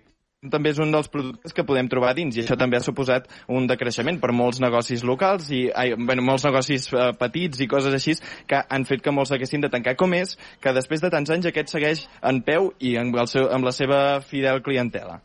[0.51, 3.67] també és un dels productes que podem trobar dins i això també ha suposat un
[3.71, 8.19] decreixement per molts negocis locals i ai, bueno, molts negocis eh, petits i coses així
[8.51, 11.51] que han fet que molts haguessin de tancar com és que després de tants anys
[11.51, 15.23] aquest segueix en peu i amb, el seu, amb la seva fidel clientela.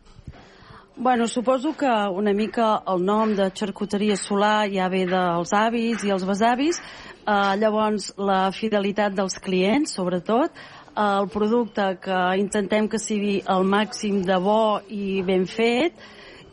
[0.96, 6.12] Bueno, suposo que una mica el nom de xarcuteria solar ja ve dels avis i
[6.14, 6.78] els besavis,
[7.26, 13.66] eh, llavors la fidelitat dels clients, sobretot, eh, el producte que intentem que sigui el
[13.66, 15.98] màxim de bo i ben fet,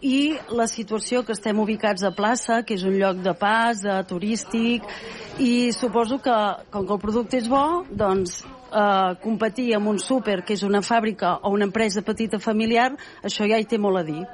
[0.00, 4.02] i la situació que estem ubicats a plaça, que és un lloc de pas, de
[4.08, 4.88] turístic,
[5.38, 6.38] i suposo que,
[6.70, 8.40] com que el producte és bo, doncs
[8.72, 13.48] eh, competir amb un súper, que és una fàbrica o una empresa petita familiar, això
[13.48, 14.24] ja hi té molt a dir.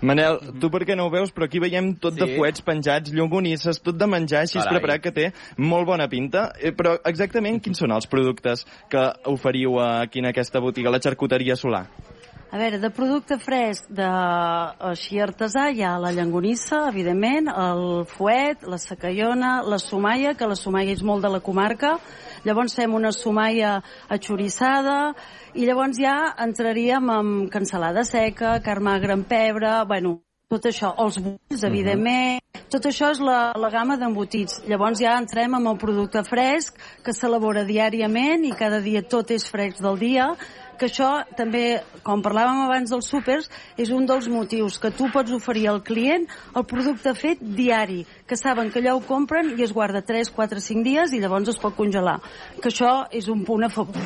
[0.00, 2.20] Manel, tu per què no ho veus, però aquí veiem tot Sí.
[2.20, 4.78] de fuets penjats, llongonisses, tot de menjar així Carai.
[4.78, 6.52] preparat que té molt bona pinta.
[6.60, 11.56] Eh, però exactament quins són els productes que oferiu aquí en aquesta botiga, la xarcuteria
[11.56, 11.88] solar?
[12.50, 18.62] A veure, de producte fresc de així artesà hi ha la llangonissa, evidentment, el fuet,
[18.62, 21.98] la sacallona, la sumaia, que la sumaia és molt de la comarca,
[22.46, 25.14] llavors fem una sumaia achorissada,
[25.54, 31.18] i llavors ja entraríem amb cansalada seca, carn magra amb pebre, bueno, tot això, els
[31.20, 32.38] bulls, evidentment,
[32.72, 34.62] tot això és la, la gamma d'embotits.
[34.68, 39.44] Llavors ja entrem amb el producte fresc, que s'elabora diàriament i cada dia tot és
[39.48, 40.30] fresc del dia,
[40.78, 45.34] que això també, com parlàvem abans dels súpers, és un dels motius que tu pots
[45.34, 49.74] oferir al client el producte fet diari, que saben que allò ho compren i es
[49.74, 52.20] guarda 3, 4, 5 dies i llavors es pot congelar.
[52.62, 53.96] Que això és un punt a favor.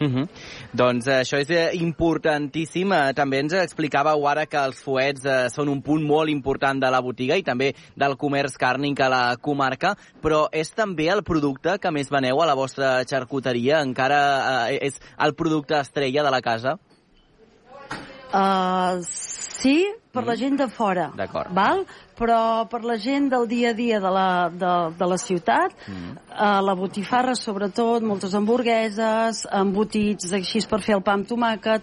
[0.00, 0.28] Uh -huh.
[0.76, 2.92] Doncs eh, això és eh, importantíssim.
[2.92, 7.00] Eh, també ens explicàveu ara que els fuets són un punt molt important de la
[7.04, 11.92] botiga i també del comerç càrnic a la comarca, però és també el producte que
[11.94, 13.80] més veneu a la vostra xarcuteria?
[13.80, 16.76] Encara és el producte estrella de la casa?
[18.28, 21.08] Uh, sí, per la gent de fora.
[21.16, 21.48] D'acord.
[21.56, 21.86] Val?
[22.18, 26.16] Però per la gent del dia a dia de la, de, de la ciutat, Mm.
[26.34, 31.82] uh, la botifarra sobretot, moltes hamburgueses, embotits així per fer el pa amb tomàquet,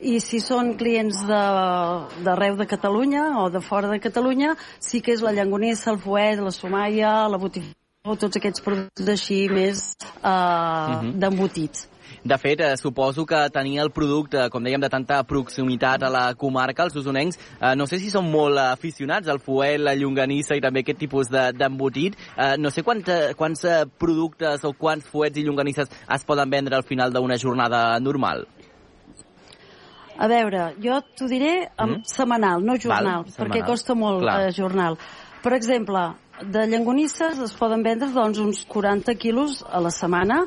[0.00, 5.00] i si són clients de- d'arreu de, de Catalunya o de fora de Catalunya, sí
[5.00, 7.74] que és la llangonissa, el fuet, la somaia, la botifarra,
[8.18, 11.18] tots aquests productes així més uh, Mhm.
[11.20, 11.89] d'embotits.
[12.24, 16.34] De fet, eh, suposo que tenir el producte, com dèiem, de tanta proximitat a la
[16.34, 20.60] comarca, els usonencs, eh, no sé si són molt aficionats al fuet, la llonganissa i
[20.60, 22.16] també aquest tipus de- d'embotit.
[22.36, 26.50] Eh, no sé quants, eh, quants eh, productes o quants fuets i llonganisses es poden
[26.50, 28.46] vendre al final d'una jornada normal.
[30.18, 32.02] A veure, jo t'ho diré Mm.
[32.04, 33.66] setmanal, no jornal, Val, perquè setmanal.
[33.66, 34.48] costa molt Clar.
[34.48, 34.98] eh, jornal.
[35.42, 40.46] Per exemple, de llangonisses es poden vendre doncs, uns 40 quilos a la setmana,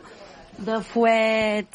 [0.57, 1.67] de fuet...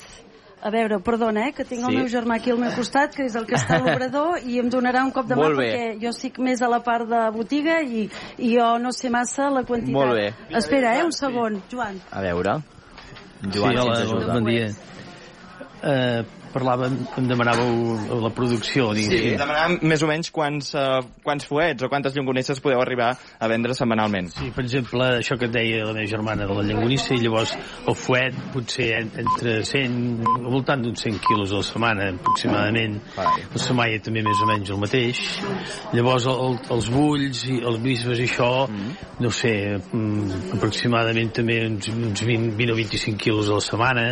[0.60, 1.86] A veure, perdona, eh, que tinc Sí.
[1.86, 4.58] el meu germà aquí al meu costat, que és el que està a l'obrador, i
[4.58, 5.68] em donarà un cop de mà Molt bé.
[5.70, 9.50] perquè jo estic més a la part de botiga i, i jo no sé massa
[9.54, 9.94] la quantitat.
[9.94, 10.34] Molt bé.
[10.58, 12.00] Espera, eh, un segon, Joan.
[12.10, 12.56] A veure...
[13.44, 14.66] sí, Joan, si hola, bon dia.
[15.84, 19.36] Eh, parlàvem, em demanàveu la producció, Sí, diguéssim.
[19.38, 23.74] demanàvem més o menys quants, uh, quants fuets o quantes llonganisses podeu arribar a vendre
[23.74, 24.28] setmanalment.
[24.34, 27.56] Sí, per exemple, això que et deia la meva germana de la llangonissa, i llavors
[27.86, 33.00] el fuet potser en- entre 100, al voltant d'uns 100 quilos a la setmana, aproximadament.
[33.16, 35.22] La semaia també més o menys el mateix.
[35.92, 38.68] Llavors el, el, els bulls i els bisbes i això,
[39.20, 44.06] no sé, mm, aproximadament també uns, uns 20, 20 o 25 quilos a la setmana.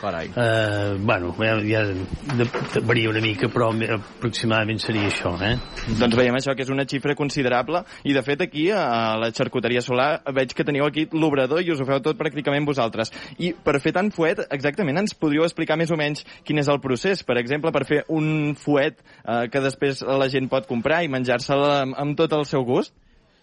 [0.00, 0.28] Carai.
[0.28, 5.54] Uh, bueno, ja, ja de, de, varia una mica, però aproximadament seria això, eh?
[5.96, 9.80] Doncs veiem això, que és una xifra considerable, i de fet aquí, a la xarcuteria
[9.84, 13.12] solar, veig que teniu aquí l'obrador i us ho feu tot pràcticament vosaltres.
[13.40, 16.82] I per fer tant fuet, exactament, ens podríeu explicar més o menys quin és el
[16.84, 17.24] procés?
[17.24, 21.66] Per exemple, per fer un fuet eh, que després la gent pot comprar i menjar-se'l
[21.70, 22.92] amb, amb tot el seu gust?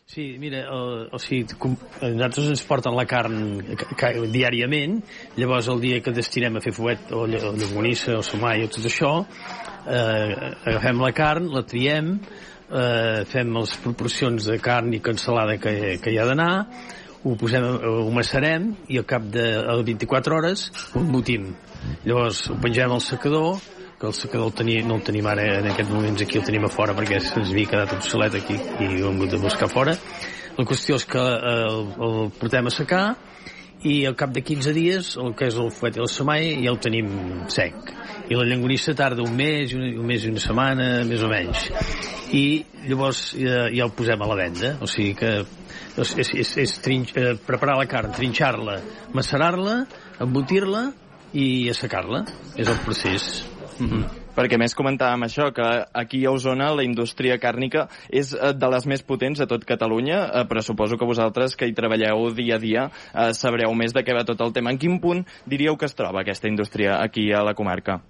[0.06, 1.46] Sí, mira, o, o sigui,
[2.04, 3.38] a nosaltres ens porten la carn
[3.80, 4.98] ca- ca- diàriament,
[5.39, 8.70] llavors el dia que destinem a fer fuet o, ll- o llonganissa o somai o
[8.70, 9.13] tot això,
[9.88, 10.34] eh,
[10.70, 12.12] agafem la carn, la triem,
[12.68, 16.52] eh, fem les proporcions de carn i cansalada que, que hi ha d'anar,
[17.24, 21.54] ho posem, ho macerem i al cap de a les 24 hores ho embotim.
[22.04, 23.56] Llavors ho pengem al secador,
[24.04, 26.66] que el secador el tenia, no el tenim ara en aquests moments aquí, el tenim
[26.68, 29.94] a fora perquè se'ns havia quedat obsolet aquí i ho hem hagut de buscar fora.
[30.58, 33.04] La qüestió és que eh, el, el portem a secar
[33.88, 36.74] i al cap de 15 dies el que és el fuet i el semai ja
[36.74, 37.13] el tenim
[37.48, 37.94] sec.
[38.28, 41.70] I la llangonissa tarda un mes, un, un mes i una setmana, més o menys.
[42.36, 42.44] I
[42.89, 44.74] llavors ja, ja el posem a la venda.
[44.84, 48.82] O sigui que és, és, és, és trinx, eh, preparar la carn, trinxar-la
[49.16, 49.80] macerar-la,
[50.28, 50.89] embotir-la
[51.34, 52.26] i assecar-la,
[52.60, 53.32] és el procés
[53.79, 54.03] Mm -hmm.
[54.33, 58.86] Perquè més comentàvem això, que aquí a Osona la indústria càrnica és eh, de les
[58.88, 62.59] més potents de tot Catalunya, eh, però suposo que vosaltres que hi treballeu dia a
[62.59, 64.71] dia eh, sabreu més de què va tot el tema.
[64.71, 68.01] En quin punt diríeu que es troba aquesta indústria aquí a la comarca?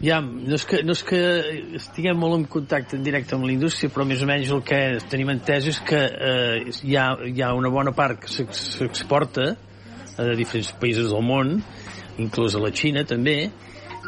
[0.00, 1.18] Ja, no és, que, no és que
[1.76, 4.98] estiguem molt en contacte en directe amb la indústria, però més o menys el que
[5.10, 9.52] tenim entès és que eh, hi, ha, hi ha una bona part que s'ex- s'exporta
[10.18, 11.62] a diferents països del món,
[12.18, 13.52] inclús a la Xina també,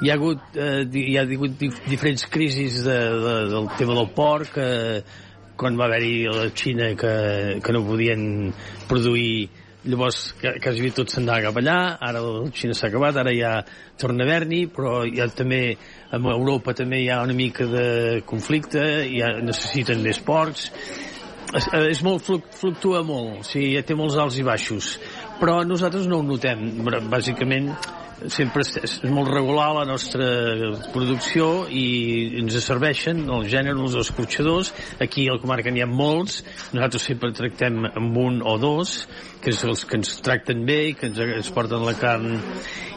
[0.02, 4.08] hi ha hagut, eh, hi ha hagut dif diferents crisis de, de, del tema del
[4.16, 5.02] porc, eh,
[5.56, 7.12] quan va haver-hi la Xina que,
[7.62, 8.52] que no podien
[8.90, 9.48] produir
[9.84, 13.52] llavors que- quasi tot s'anava cap allà ara la Xina s'ha acabat, ara ja
[14.00, 15.76] torna a haver-n'hi però ja també
[16.10, 18.80] a Europa també hi ha una mica de conflicte
[19.12, 20.70] ja necessiten més porcs.
[21.54, 24.96] És, eh, és molt, fluc- fluctua molt o sigui, té molts alts i baixos
[25.38, 26.80] però nosaltres no ho notem
[27.12, 27.68] bàsicament
[28.32, 30.26] sempre és, és molt regular la nostra
[30.94, 31.84] producció i
[32.40, 34.72] ens serveixen els gèneres, els escorxadors.
[35.04, 36.40] Aquí al comarca n'hi ha molts.
[36.72, 39.04] Nosaltres sempre tractem amb un o dos
[39.44, 42.38] que és els que ens tracten bé i que ens, ens porten la carn.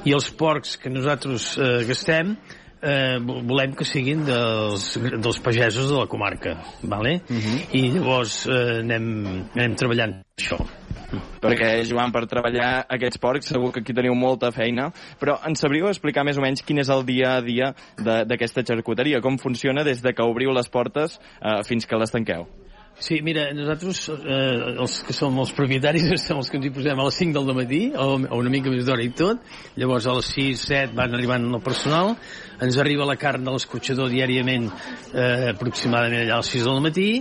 [0.07, 2.35] I els porcs que nosaltres eh, gastem
[2.79, 7.17] eh, vo- volem que siguin dels, dels pagesos de la comarca vale?
[7.75, 9.09] i llavors eh, anem,
[9.57, 10.61] anem treballant això
[11.41, 14.89] perquè, Joan, per treballar aquests porcs segur que aquí teniu molta feina,
[15.21, 19.21] però ens sabríeu explicar més o menys quin és el dia a dia d'aquesta xarcuteria,
[19.23, 22.47] com funciona des de que obriu les portes eh, fins que les tanqueu?
[22.99, 26.97] Sí, mira, nosaltres, eh, els que som els propietaris, som els que ens hi posem
[26.97, 29.43] a les 5 del matí, o, o una mica més d'hora i tot.
[29.77, 32.15] Llavors, a les 6, 7 van arribant el personal.
[32.65, 34.71] Ens arriba la carn de l'escotxador diàriament,
[35.13, 37.11] eh, aproximadament allà a les 6 del matí,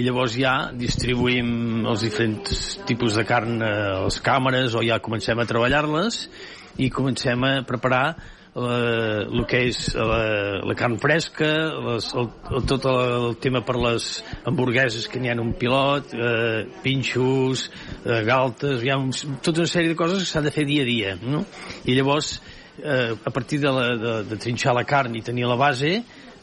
[0.00, 3.72] i llavors ja distribuïm els diferents tipus de carn a
[4.06, 6.22] les càmeres o ja comencem a treballar-les
[6.80, 8.04] i comencem a preparar
[8.54, 10.20] eh, el que és la,
[10.66, 11.50] la carn fresca,
[11.88, 14.08] les, el, el, tot el, el tema per les
[14.48, 17.66] hamburgueses que n'hi ha un pilot, eh, pinxos,
[18.04, 19.12] eh, galtes, hi ha un,
[19.44, 21.18] tota una sèrie de coses que s'ha de fer dia a dia.
[21.20, 21.44] No?
[21.84, 22.38] I llavors,
[22.80, 26.00] eh, a partir de, la, de, de trinxar la carn i tenir la base,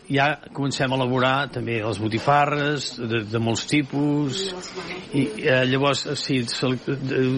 [0.09, 4.41] ja comencem a elaborar també les botifarres de, de molts tipus
[5.13, 6.39] i eh, llavors sí,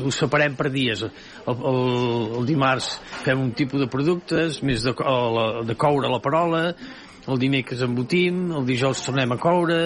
[0.06, 1.02] ho separem per dies.
[1.04, 1.80] El, el,
[2.40, 2.92] el dimarts
[3.26, 6.64] fem un tipus de productes més de, la- de coure la parola
[7.30, 9.80] el dimecres embotim el dijous tornem a coure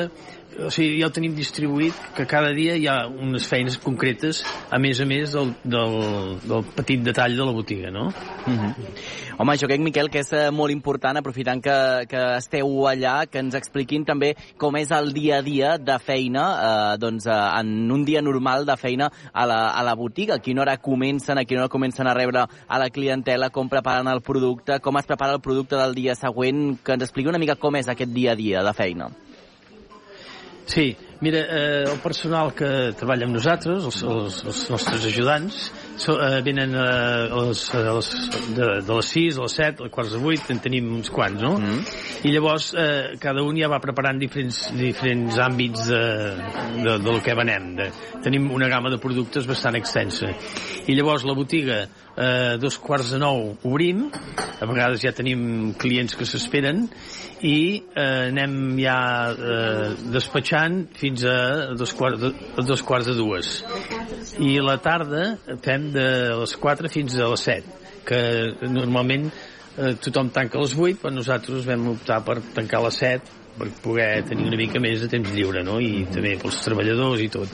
[0.60, 4.80] o sigui, ja ho tenim distribuït que cada dia hi ha unes feines concretes a
[4.82, 6.00] més a més del, del,
[6.44, 8.10] del petit detall de la botiga no?
[8.46, 9.24] Mm -hmm.
[9.38, 13.42] Home, jo crec, Miquel, que és eh, molt important, aprofitant que, que esteu allà, que
[13.42, 17.92] ens expliquin també com és el dia a dia de feina, eh, doncs, eh, en
[17.92, 20.38] un dia normal de feina a la, a la botiga.
[20.38, 24.08] A quina hora comencen, a quina hora comencen a rebre a la clientela, com preparen
[24.08, 27.58] el producte, com es prepara el producte del dia següent, que ens expliqui una mica
[27.58, 29.10] com és aquest dia a dia de feina.
[30.66, 35.66] Sí, mira, eh, el personal que treballa amb nosaltres, els, els, els nostres ajudants,
[35.98, 38.10] so, eh, venen eh, a les, a les,
[38.56, 41.12] de, de les 6 a les 7, a les quarts de 8, en tenim uns
[41.14, 41.56] quants, no?
[41.60, 41.82] Mm.
[42.28, 46.04] I llavors eh, cada un ja va preparant diferents, diferents àmbits de,
[46.80, 47.74] de, de lo que venem.
[47.80, 47.90] De,
[48.24, 50.32] tenim una gamma de productes bastant extensa.
[50.88, 51.84] I llavors la botiga
[52.16, 54.08] eh, dos quarts de nou obrim,
[54.60, 56.88] a vegades ja tenim clients que s'esperen,
[57.44, 58.98] i eh, anem ja
[59.34, 63.52] eh, despatxant fins a dos, quarts de, a dos quarts de dues.
[64.40, 65.34] I la tarda
[65.66, 66.08] fem de
[66.40, 68.20] les 4 fins a les 7, que
[68.70, 73.00] normalment eh, tothom tanca a les 8, però nosaltres vam optar per tancar a les
[73.04, 75.80] 7 per poder tenir una mica més de temps lliure, no?
[75.82, 77.54] I també pels treballadors i tot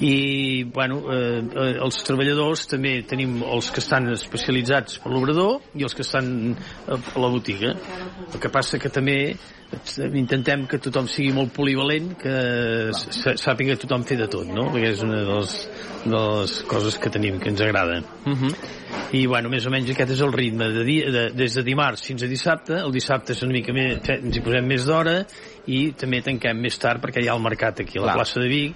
[0.00, 5.84] i bueno, eh, eh, els treballadors també tenim els que estan especialitzats per l'obrador i
[5.84, 6.56] els que estan
[6.88, 9.18] a la botiga el que passa que també
[10.18, 12.32] intentem que tothom sigui molt polivalent que
[13.38, 14.70] sàpiga tothom fer de tot no?
[14.72, 15.54] perquè és una de les,
[16.06, 18.54] de les coses que tenim que ens agrada Uh -huh.
[19.12, 22.02] i bueno, més o menys aquest és el ritme de dia, de, des de dimarts
[22.02, 25.26] fins a dissabte el dissabte és una mica més ens hi posem més d'hora
[25.66, 28.16] i també tanquem més tard perquè hi ha el mercat aquí a la Clar.
[28.16, 28.74] plaça de Vic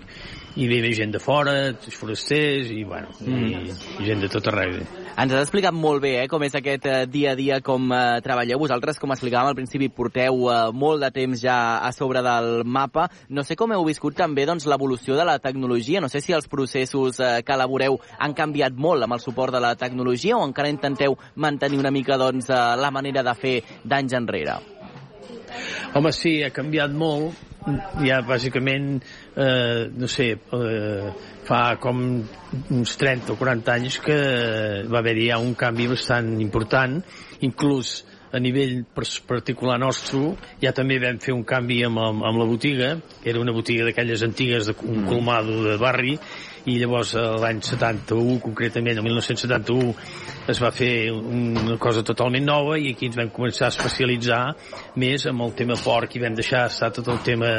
[0.56, 3.46] i ve gent de fora, forasters i, bueno, Mm.
[3.46, 4.78] i, i gent de tot arreu.
[5.14, 8.20] Ens has explicat molt bé eh, com és aquest eh, dia a dia, com eh,
[8.22, 8.58] treballeu.
[8.58, 13.08] Vosaltres, com explicàvem al principi, porteu eh, molt de temps ja a sobre del mapa.
[13.28, 16.02] No sé com heu viscut també doncs, l'evolució de la tecnologia.
[16.02, 19.62] No sé si els processos eh, que elaboreu han canviat molt amb el suport de
[19.62, 24.18] la tecnologia o encara intenteu mantenir una mica doncs, eh, la manera de fer d'anys
[24.18, 24.58] enrere.
[25.94, 27.38] Home, sí, ha canviat molt.
[28.04, 28.98] Ja, bàsicament,
[29.36, 31.12] eh, no sé, eh,
[31.48, 32.02] fa com
[32.70, 34.18] uns 30 o 40 anys que
[34.84, 37.00] va haver-hi ja un canvi bastant important,
[37.40, 38.84] inclús a nivell
[39.26, 43.40] particular nostre, ja també vam fer un canvi amb, amb, amb la botiga, que era
[43.40, 46.18] una botiga d'aquelles antigues, de un colmado de barri,
[46.70, 49.92] i llavors eh, l'any 71, concretament, el 1971,
[50.48, 54.40] es va fer una cosa totalment nova i aquí ens vam començar a especialitzar
[55.00, 57.50] més amb el tema porc i vam deixar estar tot el tema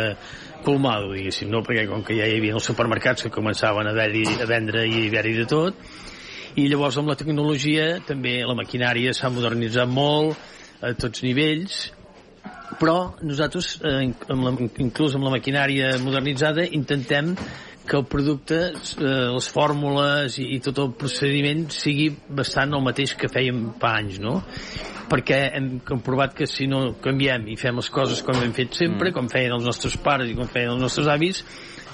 [0.66, 1.62] colmado, diguéssim, no?
[1.66, 5.06] perquè com que ja hi havia els supermercats que començaven a, haver a vendre i
[5.08, 5.86] haver-hi de tot,
[6.56, 10.38] i llavors amb la tecnologia també la maquinària s'ha modernitzat molt
[10.86, 11.86] a tots nivells
[12.80, 14.52] però nosaltres, eh, amb la,
[14.84, 17.34] inclús amb la maquinària modernitzada, intentem
[17.88, 23.16] que el producte, eh, les fórmules i, i tot el procediment sigui bastant el mateix
[23.20, 24.40] que fèiem fa anys, no?
[25.10, 29.12] Perquè hem comprovat que si no canviem i fem les coses com hem fet sempre,
[29.12, 29.16] mm.
[29.18, 31.44] com feien els nostres pares i com feien els nostres avis,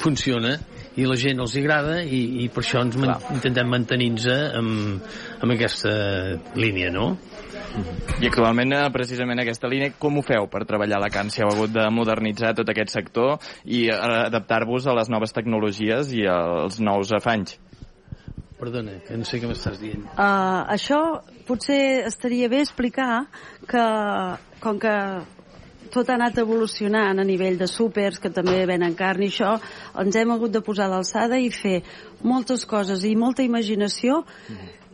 [0.02, 0.56] funciona
[1.00, 5.12] i la gent els agrada i, i per això ens man intentem mantenir-nos amb,
[5.44, 5.94] amb aquesta
[6.60, 7.14] línia, no?
[8.22, 11.32] I actualment, eh, precisament aquesta línia, com ho feu per treballar a la Can?
[11.34, 13.98] Si heu hagut de modernitzar tot aquest sector i eh,
[14.28, 17.58] adaptar-vos a les noves tecnologies i als nous afanys?
[18.62, 20.04] Perdona, que no sé què m'estàs dient.
[20.14, 21.00] Uh, això
[21.48, 23.24] potser estaria bé explicar
[23.66, 23.86] que
[24.62, 24.94] com que
[25.92, 29.56] tot ha anat evolucionant a nivell de súpers, que també venen carn i això,
[30.04, 31.82] ens hem hagut de posar a l'alçada i fer
[32.22, 34.22] moltes coses i molta imaginació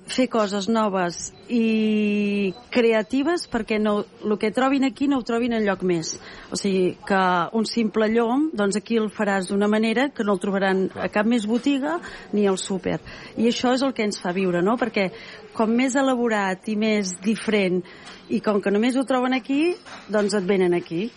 [0.08, 5.66] fer coses noves i creatives perquè no, el que trobin aquí no ho trobin en
[5.66, 6.16] lloc més.
[6.52, 7.22] O sigui, que
[7.58, 11.28] un simple llom, doncs aquí el faràs d'una manera que no el trobaran a cap
[11.28, 11.98] més botiga
[12.34, 13.00] ni al súper.
[13.38, 14.78] I això és el que ens fa viure, no?
[14.80, 15.10] Perquè
[15.58, 17.82] com més elaborat i més diferent
[18.30, 19.76] i com que només ho troben aquí,
[20.12, 21.08] doncs et venen aquí.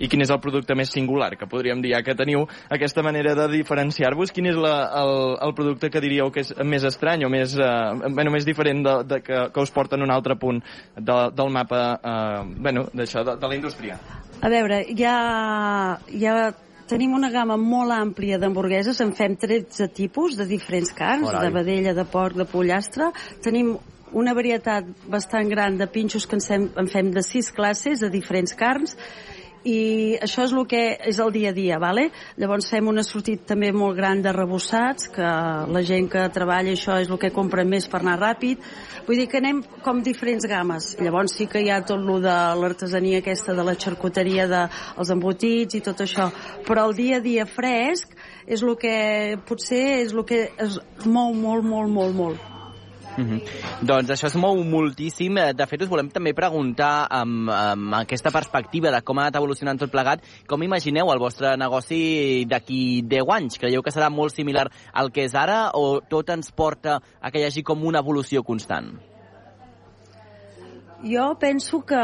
[0.00, 3.34] I quin és el producte més singular, que podríem dir, ja que teniu aquesta manera
[3.38, 5.14] de diferenciar-vos, quin és la, el,
[5.48, 8.96] el producte que diríeu que és més estrany o més, eh, bueno, més diferent de,
[9.08, 10.62] de, que, que us porta en un altre punt
[10.96, 14.00] de, del mapa eh, bueno, d'això, de, de la indústria?
[14.42, 16.36] A veure, hi ha
[16.92, 21.46] tenim una gamma molt àmplia d'hamburgueses, en fem 13 tipus de diferents carns, Carai.
[21.46, 23.12] de vedella, de porc, de pollastre.
[23.44, 23.76] Tenim
[24.12, 28.10] una varietat bastant gran de pinxos que en fem, en fem de 6 classes de
[28.12, 28.96] diferents carns
[29.64, 32.08] i això és el que és el dia a dia, vale?
[32.40, 36.98] Llavors fem un assortit també molt gran de rebossats, que la gent que treballa això
[37.02, 38.58] és el que compra més per anar ràpid.
[39.06, 40.92] Vull dir que anem com diferents games.
[40.98, 45.78] Llavors sí que hi ha tot lo de l'artesania aquesta de la xarcuteria, dels embotits
[45.78, 46.30] i tot això.
[46.66, 48.96] Però el dia a dia fresc és el que
[49.46, 52.51] potser és el que es mou molt, molt, molt, molt.
[53.16, 53.40] Mm -hmm.
[53.82, 55.36] Doncs això es mou moltíssim.
[55.38, 59.36] Eh, De fet, us volem també preguntar amb, amb aquesta perspectiva de com ha anat
[59.36, 63.58] evolucionant tot plegat, com imagineu el vostre negoci d'aquí 10 anys?
[63.58, 67.38] Creieu que serà molt similar al que és ara o tot ens porta a que
[67.38, 68.98] hi hagi com una evolució constant?
[71.02, 71.96] Jo penso que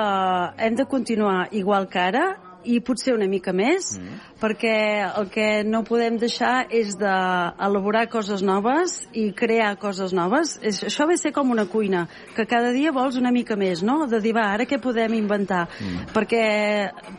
[0.59, 4.38] hem de continuar igual que ara i potser una mica més, mm.
[4.39, 10.57] Perquè el que no podem deixar és d'elaborar coses noves i crear coses noves.
[10.63, 13.83] És, això ve a ser com una cuina, que cada dia vols una mica més,
[13.83, 14.07] no?
[14.11, 15.67] De dir, va, ara què podem inventar?
[15.81, 16.11] Mm.
[16.15, 16.45] Perquè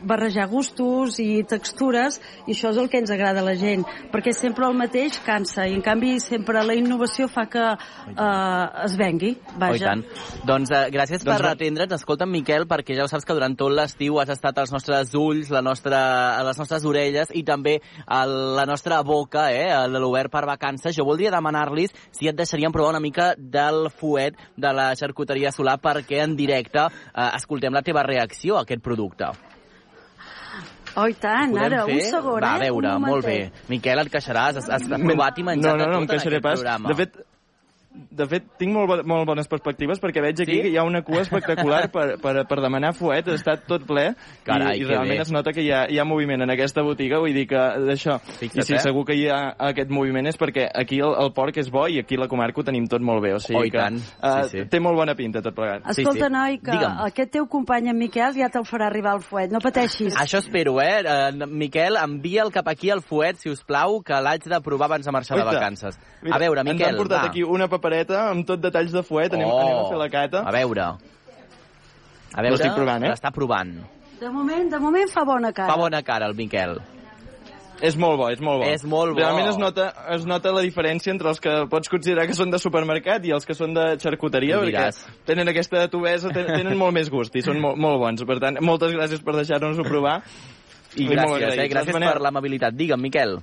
[0.07, 4.33] barrejar gustos i textures, i això és el que ens agrada a la gent, perquè
[4.35, 9.35] sempre el mateix cansa, i en canvi sempre la innovació fa que eh, es vengui.
[9.59, 9.75] Vaja.
[9.75, 10.05] Oh, tant.
[10.47, 11.97] Doncs eh, gràcies Doncs per re- atendre'ns.
[11.99, 15.51] Escolta'm, Miquel, perquè ja ho saps que durant tot l'estiu has estat als nostres ulls,
[15.51, 15.99] la nostra,
[16.39, 20.95] a les nostres orelles i també a la nostra boca, eh, a l'obert per vacances.
[20.95, 25.79] Jo voldria demanar-los si et deixarien provar una mica del fuet de la xarcuteria solar
[25.81, 29.33] perquè en directe eh, escoltem la teva reacció a aquest producte.
[30.97, 31.95] Oh, i tant, ara, fer?
[31.95, 32.55] un segon, Va, eh?
[32.55, 33.37] a veure, un molt bé.
[33.69, 36.15] Miquel, et queixaràs, has, has provat i menjat no, no, de no, em tot en
[36.15, 36.63] queixaré aquest pas.
[36.63, 36.89] programa.
[36.89, 37.19] De fet,
[37.91, 40.61] de fet, tinc molt, bo- molt bones perspectives perquè veig aquí Sí?
[40.61, 44.11] que hi ha una cua espectacular per, per, per demanar fuet, està tot ple
[44.45, 45.21] Carai, i, i realment bé.
[45.23, 48.19] es nota que hi ha, hi ha moviment en aquesta botiga, vull dir que d'això,
[48.45, 48.79] i si eh?
[48.83, 51.97] segur que hi ha aquest moviment és perquè aquí el, el porc és bo i
[51.99, 53.97] aquí la comarca ho tenim tot molt bé, o sigui Oh, i que tant.
[53.97, 54.65] eh, Sí, sí.
[54.69, 55.89] té molt bona pinta tot plegat.
[55.89, 57.01] Escolta, noi, que Digue'm.
[57.07, 59.49] aquest teu company, en Miquel, ja te'l farà arribar al fuet.
[59.51, 60.13] No pateixis.
[60.15, 61.01] Això espero, eh?
[61.05, 65.05] eh Miquel, envia'l cap aquí al fuet, si us plau, que l'haig de provar abans
[65.05, 65.57] de marxar de Oita.
[65.57, 65.99] vacances.
[66.21, 67.27] Mira, a veure, ens Miquel, han portat va.
[67.29, 70.43] aquí una papereta amb tot detalls de fuet, anem, Oh, anem a fer la cata.
[70.45, 70.85] A veure.
[72.29, 73.09] A veure, L'estic provant, eh?
[73.09, 73.73] L'està provant.
[74.19, 75.71] De moment, de moment fa bona cara.
[75.71, 76.77] Fa bona cara, el Miquel.
[77.81, 78.67] És molt bo, és molt bo.
[78.67, 79.21] És molt bo.
[79.21, 82.59] Realment es nota, es nota la diferència entre els que pots considerar que són de
[82.59, 84.89] supermercat i els que són de xarcuteria, perquè
[85.25, 88.25] tenen aquesta tubesa, ten- tenen molt més gust i són molt, molt bons.
[88.27, 90.17] Per tant, moltes gràcies per deixar-nos-ho provar.
[90.97, 91.69] I gràcies, eh?
[91.71, 92.73] Gràcies Manel, per l'amabilitat.
[92.75, 93.39] Digue'm, Miquel.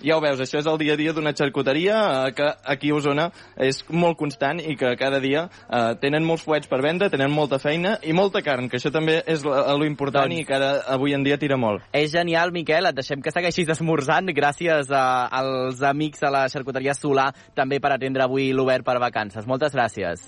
[0.00, 1.96] Ja ho veus, això és el dia a dia d'una xarcuteria
[2.28, 3.24] eh, que aquí a Osona
[3.58, 7.58] és molt constant i que cada dia eh, tenen molts fuets per vendre, tenen molta
[7.58, 10.70] feina i molta carn, que això també és la- lo important Doncs- i que ara
[10.94, 11.82] avui en dia tira molt.
[11.92, 12.86] És genial, Miquel.
[12.86, 14.30] Et deixem que segueixis esmorzant.
[14.30, 19.46] Gràcies a, als amics de la xarcuteria Solà també per atendre avui l'obert per vacances.
[19.50, 20.22] Moltes gràcies.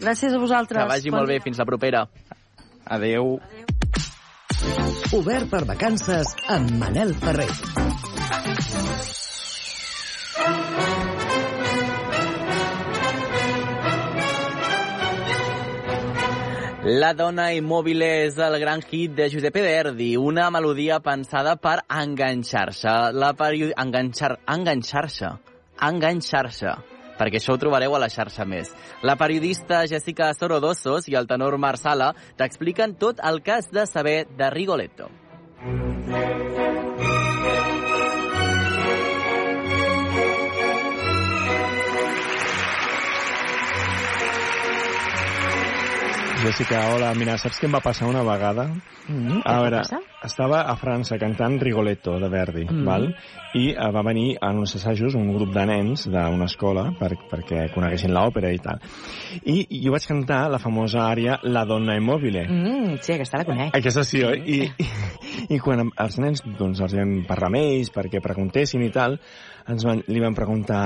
[0.00, 0.82] Gràcies a vosaltres.
[0.82, 1.38] Que vagi Bon molt bé.
[1.38, 1.42] dia.
[1.46, 2.08] Fins la propera.
[2.86, 3.38] Adeu.
[5.14, 7.48] Obert per vacances amb Manel Ferrer.
[16.88, 22.94] La dona immòbil és el gran hit de Giuseppe Verdi, una melodia pensada per enganxar-se.
[23.12, 23.74] La periodi...
[23.76, 24.38] enganxar...
[24.48, 25.34] enganxar-se.
[25.84, 26.72] Enganxar-se
[27.18, 28.70] perquè això ho trobareu a la xarxa més.
[29.02, 34.48] La periodista Jessica Sorodosos i el tenor Marsala t'expliquen tot el has de saber de
[34.54, 35.10] Rigoletto.
[46.38, 48.68] Jessica, hola, mira, saps què em va passar una vegada?
[49.08, 49.80] Mm, a veure,
[50.22, 52.84] estava a França cantant Rigoletto, de Verdi, Mm.
[52.86, 53.08] val?
[53.58, 57.72] i uh, va venir en uns assajos un grup de nens d'una escola per, perquè
[57.74, 58.78] coneguessin l'òpera i tal.
[59.42, 62.44] I, I jo vaig cantar la famosa àrea La donna immobile.
[62.46, 63.74] Mm, sí, aquesta la conec.
[63.74, 64.42] Aquesta sí, oi?
[64.44, 68.92] I, i, i quan els nens doncs, els vam parlar amb ells perquè preguntessin i
[68.94, 69.18] tal,
[69.66, 70.84] ens van, li van preguntar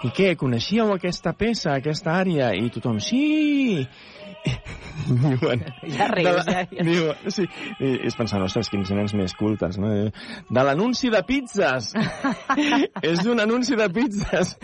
[0.00, 2.54] i què, coneixíeu aquesta peça, aquesta àrea?
[2.56, 3.84] I tothom, sí!
[5.10, 6.84] Diuen, Ja rius, la, ja, ja.
[6.86, 7.46] Diu, sí,
[7.78, 9.90] i, i es pensant, ostres, quins nens més cultes, no?
[10.50, 11.92] De l'anunci de pizzas!
[13.12, 14.54] és un anunci de pizzas!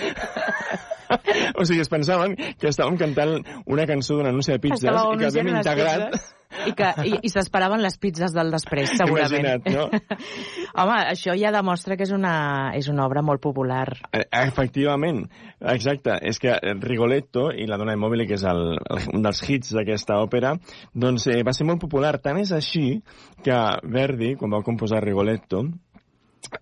[1.59, 5.23] o sigui, es pensaven que estàvem cantant una cançó d'un anunci de pizzas Estàveu i
[5.23, 6.11] que havíem integrat...
[6.17, 9.67] pizzas I, que, i, i s'esperaven les pizzas del després, segurament.
[9.67, 10.27] Imagina't, no?
[10.81, 12.37] Home, això ja demostra que és una,
[12.79, 13.89] és una obra molt popular.
[14.13, 15.25] Eh, Efectivament,
[15.75, 16.17] exacte.
[16.31, 20.21] És que Rigoletto i La dona immòbil, que és el, el, un dels hits d'aquesta
[20.23, 20.55] òpera,
[20.95, 22.17] doncs eh, va ser molt popular.
[22.23, 22.87] Tant és així
[23.45, 23.59] que
[23.93, 25.67] Verdi, quan va composar Rigoletto,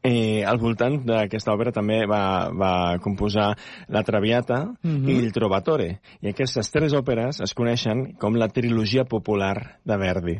[0.03, 3.53] eh, al voltant d'aquesta òpera també va, va composar
[3.89, 5.09] La Traviata Mhm.
[5.09, 6.01] i Il Trovatore.
[6.23, 10.37] I aquestes tres òperes es coneixen com la trilogia popular de Verdi.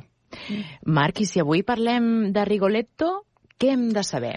[0.87, 3.25] Marc, i si avui parlem de Rigoletto,
[3.59, 4.37] què hem de saber?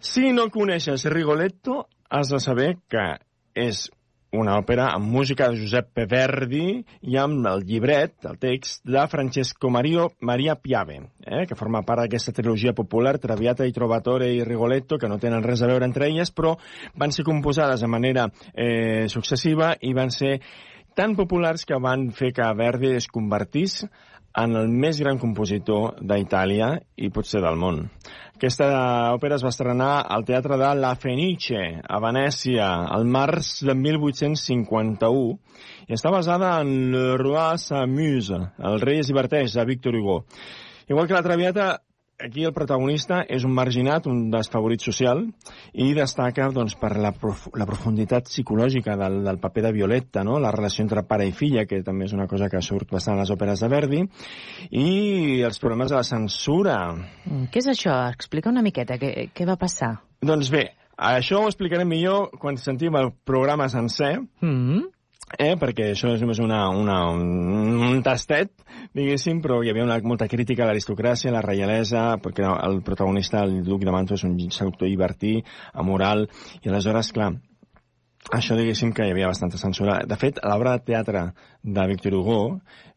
[0.00, 3.18] Si no coneixes Rigoletto, has de saber que
[3.54, 3.90] és
[4.32, 9.70] una òpera amb música de Giuseppe Verdi i amb el llibret, el text, de Francesco
[9.72, 14.98] Mario, Maria Piave, eh, que forma part d'aquesta trilogia popular, Traviata i Trovatore i Rigoletto,
[14.98, 16.56] que no tenen res a veure entre elles, però
[16.94, 20.38] van ser composades de manera eh, successiva i van ser
[20.98, 23.84] tan populars que van fer que Verdi es convertís
[24.38, 27.86] en el més gran compositor d'Itàlia i potser del món.
[28.38, 28.66] Aquesta
[29.16, 35.24] òpera es va estrenar al Teatre de La Fenice, a Venècia, al març de 1851,
[35.90, 38.38] i està basada en Le Roi s'amuse,
[38.70, 40.20] el rei es diverteix, de Victor Hugo.
[40.86, 41.66] Igual que la Traviata,
[42.18, 45.22] aquí el protagonista és un marginat, un desfavorit social,
[45.72, 50.38] i destaca doncs, per la, prof la profunditat psicològica del, del paper de Violetta, no?
[50.42, 53.22] la relació entre pare i filla, que també és una cosa que surt bastant a
[53.22, 54.02] les òperes de Verdi,
[54.70, 54.88] i
[55.46, 56.78] els problemes de la censura.
[57.24, 57.94] Mm, Què és això?
[58.10, 59.94] Explica una miqueta, què, què va passar?
[60.24, 60.66] Doncs bé,
[60.98, 64.88] això ho explicarem millor quan sentim el programa sencer, Mm
[65.36, 68.52] eh, perquè això és només una, una, un, un tastet,
[68.96, 73.44] diguéssim, però hi havia una, molta crítica a l'aristocràcia, a la reialesa, perquè el protagonista,
[73.44, 75.36] el duc de Mantua, és un seductor llibertí,
[75.74, 76.26] amoral,
[76.62, 77.32] i aleshores, clar,
[78.34, 80.00] això diguéssim que hi havia bastanta censura.
[80.04, 81.22] De fet, l'obra de teatre
[81.62, 82.40] de Victor Hugo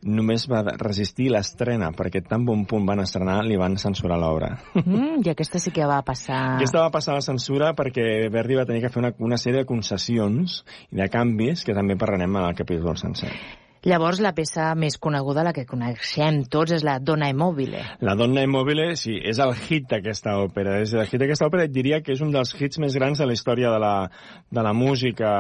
[0.03, 4.51] només va resistir l'estrena, perquè tan bon punt van estrenar li van censurar l'obra.
[4.81, 6.57] Mm, I aquesta sí que va passar...
[6.57, 9.69] Aquesta va passar la censura perquè Verdi va tenir que fer una, una sèrie de
[9.69, 10.61] concessions
[10.91, 13.31] i de canvis que també parlarem en el capítol sencer.
[13.81, 17.79] Llavors, la peça més coneguda, la que coneixem tots, és la Donna Immobile.
[18.05, 20.75] La donna immòbile, sí, és el hit d'aquesta òpera.
[20.83, 23.25] És el hit d'aquesta òpera, et diria que és un dels hits més grans de
[23.25, 23.95] la història de la,
[24.53, 25.31] de la música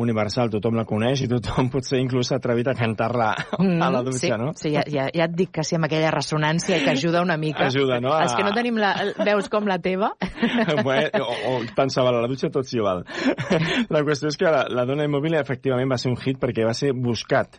[0.00, 0.48] universal.
[0.54, 4.18] Tothom la coneix i tothom potser inclús s'ha atrevit a cantar-la a la dutxa, Mm,
[4.20, 4.52] sí, no?
[4.56, 7.66] Sí, ja, ja, ja et dic que sí, amb aquella ressonància que ajuda una mica.
[7.66, 8.14] Ajuda, no?
[8.16, 8.94] Els que no tenim la,
[9.26, 10.14] veus com la teva.
[10.86, 13.04] bueno, o, o tant se val a la dutxa, tot s'hi val.
[13.94, 16.72] La qüestió és que la, la dona immòbil efectivament va ser un hit perquè va
[16.76, 17.58] ser buscat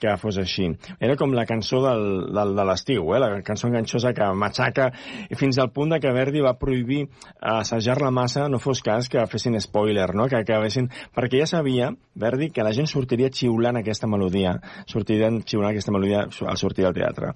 [0.00, 0.70] que fos així.
[1.00, 3.20] Era com la cançó del, del, de l'estiu, eh?
[3.22, 4.90] la cançó enganxosa que matxaca,
[5.38, 7.04] fins al punt de que Verdi va prohibir
[7.40, 10.28] assajar-la massa, no fos cas que fessin spoiler, no?
[10.28, 10.90] que acabessin...
[11.14, 14.54] Perquè ja sabia, Verdi, que la gent sortiria xiulant aquesta melodia,
[14.90, 17.32] sortirien xiulant aquesta melodia al sortir del teatre.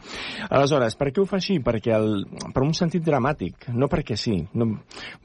[0.48, 1.58] Aleshores, per què ho fa així?
[1.64, 4.36] Perquè el, per un sentit dramàtic, no perquè sí.
[4.58, 4.70] No,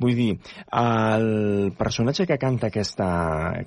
[0.01, 0.31] vull dir,
[0.79, 3.09] el personatge que canta aquesta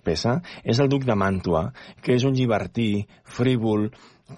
[0.05, 1.69] peça és el duc de Màntua,
[2.03, 3.07] que és un llibertí,
[3.57, 3.91] frívol,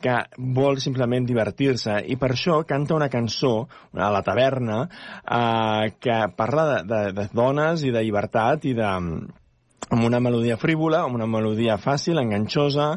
[0.02, 2.02] que vol simplement divertir-se.
[2.12, 7.28] I per això canta una cançó a la taverna eh, que parla de, de, de
[7.32, 8.90] dones i de llibertat i de
[9.90, 12.90] amb una melodia frívola, amb una melodia fàcil, enganxosa,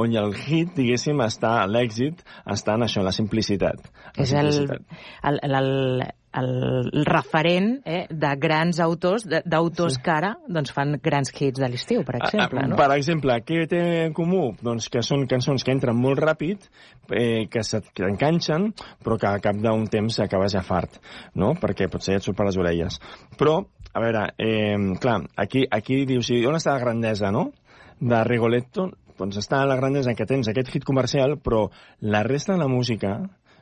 [0.00, 3.90] on el hit, diguéssim, està, l'èxit, està en això, en la simplicitat.
[4.16, 5.02] La És el, simplicitat.
[5.28, 6.08] el, el, el,
[6.38, 10.02] el referent eh, de grans autors, d'autors sí.
[10.04, 12.64] que ara doncs, fan grans hits de l'estiu, per exemple.
[12.68, 12.78] No?
[12.80, 14.52] Per exemple, què té en comú?
[14.64, 16.68] Doncs que són cançons que entren molt ràpid,
[17.12, 18.70] eh, que s'enganxen,
[19.04, 21.00] però que a cap d'un temps acabes ja fart,
[21.38, 21.54] no?
[21.60, 23.00] Perquè potser et surt per les orelles.
[23.40, 23.60] Però,
[23.98, 27.50] a veure, eh, clar, aquí, aquí dius, on està la grandesa, no?,
[27.98, 31.66] de Rigoletto, doncs està la grandesa que tens aquest hit comercial, però
[32.06, 33.16] la resta de la música,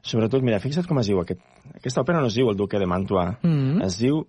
[0.04, 1.40] sobretot, mira, fixa't com es diu aquest,
[1.74, 3.80] aquesta òpera no es diu el Duque de Mantua, Mm.
[3.88, 4.26] es diu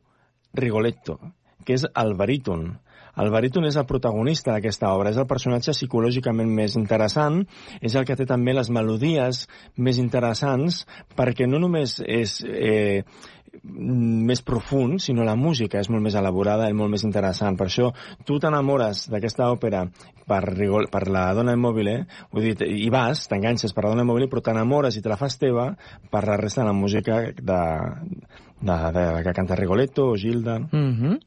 [0.53, 1.19] Rigoletto,
[1.65, 2.79] que és el baríton.
[3.17, 7.43] El baríton és el protagonista d'aquesta obra, és el personatge psicològicament més interessant,
[7.81, 9.45] és el que té també les melodies
[9.77, 10.85] més interessants,
[11.17, 12.41] perquè no només és...
[12.47, 13.01] Eh,
[13.67, 17.57] més profund, sinó la música és molt més elaborada i molt més interessant.
[17.57, 17.89] Per això
[18.27, 19.85] tu t'enamores d'aquesta òpera
[20.27, 21.97] per, rigol, per la dona immòbile,
[22.33, 25.71] vull dir, vas, t'enganxes per la dona immòbile, però t'enamores i te la fas teva
[26.11, 27.61] per la resta de la música de,
[28.59, 30.59] de, de, que canta Rigoletto o Gilda.
[30.59, 31.19] Mm -hmm.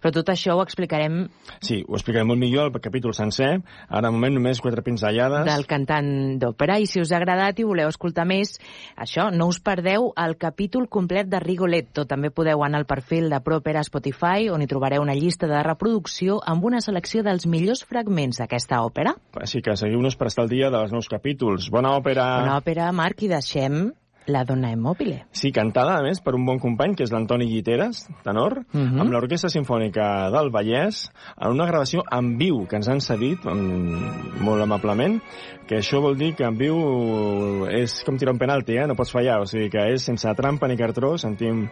[0.00, 1.28] Però tot això ho explicarem...
[1.60, 3.60] Sí, ho explicarem molt millor el capítol sencer.
[3.88, 5.44] Ara, de moment, només quatre pinzellades.
[5.44, 6.78] Del cantant d'òpera.
[6.80, 8.58] I si us ha agradat i voleu escoltar més,
[8.96, 12.06] això, no us perdeu el capítol complet de Rigoletto.
[12.06, 16.40] També podeu anar al perfil de Propera Spotify, on hi trobareu una llista de reproducció
[16.44, 19.14] amb una selecció dels millors fragments d'aquesta òpera.
[19.34, 21.70] Així que seguiu-nos per estar al dia dels nous capítols.
[21.70, 22.40] Bona òpera!
[22.40, 23.92] Bona òpera, Marc, i deixem
[24.28, 25.22] la dona immòbile.
[25.32, 28.94] Sí, cantada, a més, per un bon company, que és l'Antoni Guiteres, tenor, uh Mhm.
[28.94, 29.00] -huh.
[29.00, 31.10] amb l'Orquestra Sinfònica del Vallès,
[31.40, 33.98] en una gravació en viu que ens han cedit um,
[34.40, 35.20] molt amablement,
[35.66, 38.86] que això vol dir que en viu és com tirar un penalti, eh?
[38.86, 41.68] no pots fallar, o sigui que és sense trampa ni cartró, sentim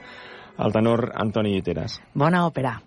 [0.59, 2.01] el tenor Antoni Guiteres.
[2.15, 2.81] Bona òpera.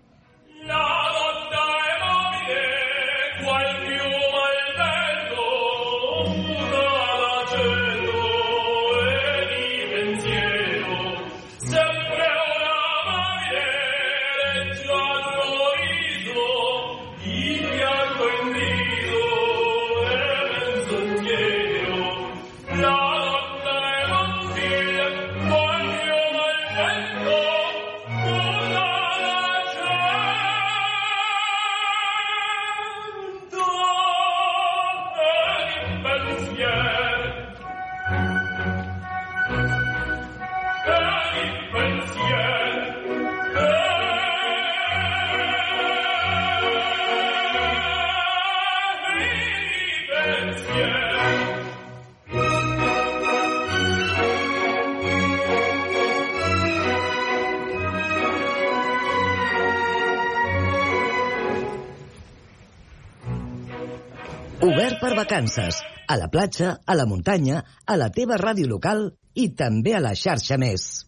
[65.30, 70.00] Vacances, a la platja, a la muntanya, a la teva ràdio local i també a
[70.02, 71.06] la xarxa més.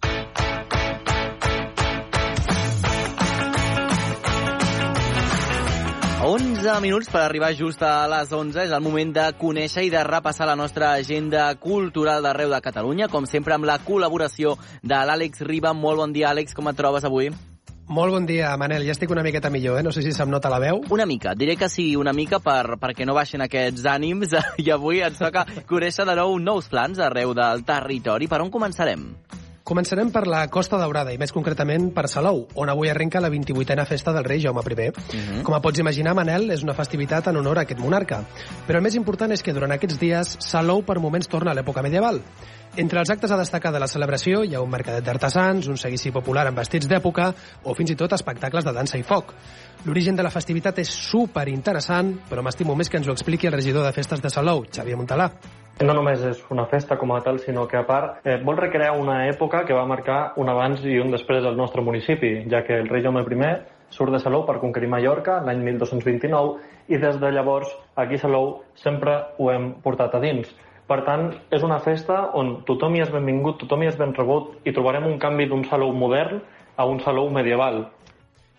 [6.23, 9.91] A 11 minuts per arribar just a les 11 és el moment de conèixer i
[9.91, 14.55] de repassar la nostra agenda cultural d'arreu de Catalunya, com sempre amb la col·laboració
[14.85, 15.75] de l'Àlex Riba.
[15.75, 17.35] Molt bon dia, Àlex, com et trobes avui?
[17.93, 18.87] Molt bon dia, Manel.
[18.89, 19.83] Ja estic una miqueta millor, eh?
[19.85, 20.81] No sé si se'm nota la veu.
[20.97, 24.33] Una mica, diré que sí, una mica per, perquè no baixin aquests ànims
[24.65, 28.31] i avui ens toca conèixer de nou nous plans arreu del territori.
[28.33, 29.05] Per on començarem?
[29.63, 33.85] Començarem per la Costa Daurada i més concretament per Salou, on avui arrenca la 28a
[33.87, 34.89] festa del rei Jaume I.
[34.89, 35.43] Uh -huh.
[35.43, 38.25] Com pots imaginar, Manel, és una festivitat en honor a aquest monarca.
[38.67, 41.83] Però el més important és que durant aquests dies Salou per moments torna a l'època
[41.83, 42.23] medieval.
[42.75, 46.09] Entre els actes a destacar de la celebració hi ha un mercadet d'artesans, un seguici
[46.09, 47.27] popular amb vestits d'època
[47.69, 49.35] o fins i tot espectacles de dansa i foc.
[49.85, 53.53] L'origen de la festivitat és super interessant, però m'estimo més que ens ho expliqui el
[53.59, 55.29] regidor de festes de Salou, Xavier Montalà.
[55.85, 58.97] No només és una festa com a tal, sinó que a part eh, vol recrear
[58.97, 62.81] una època que va marcar un abans i un després del nostre municipi, ja que
[62.81, 63.55] el rei Jaume I
[63.93, 66.57] surt de Salou per conquerir Mallorca l'any 1229
[66.89, 70.49] i des de llavors aquí a Salou sempre ho hem portat a dins.
[70.93, 74.59] Per tant, és una festa on tothom hi és benvingut, tothom hi és ben rebut
[74.69, 76.43] i trobarem un canvi d'un Salou modern
[76.77, 77.87] a un Salou medieval.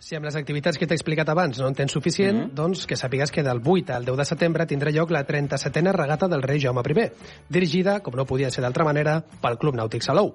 [0.02, 2.56] Si amb les activitats que t'he explicat abans no en tens suficient, mm -hmm.
[2.58, 6.28] doncs que sàpigues que del 8 al 10 de setembre tindrà lloc la 37a regata
[6.28, 7.12] del rei Jaume I,
[7.50, 10.34] dirigida, com no podia ser d'altra manera, pel Club Nàutic Salou.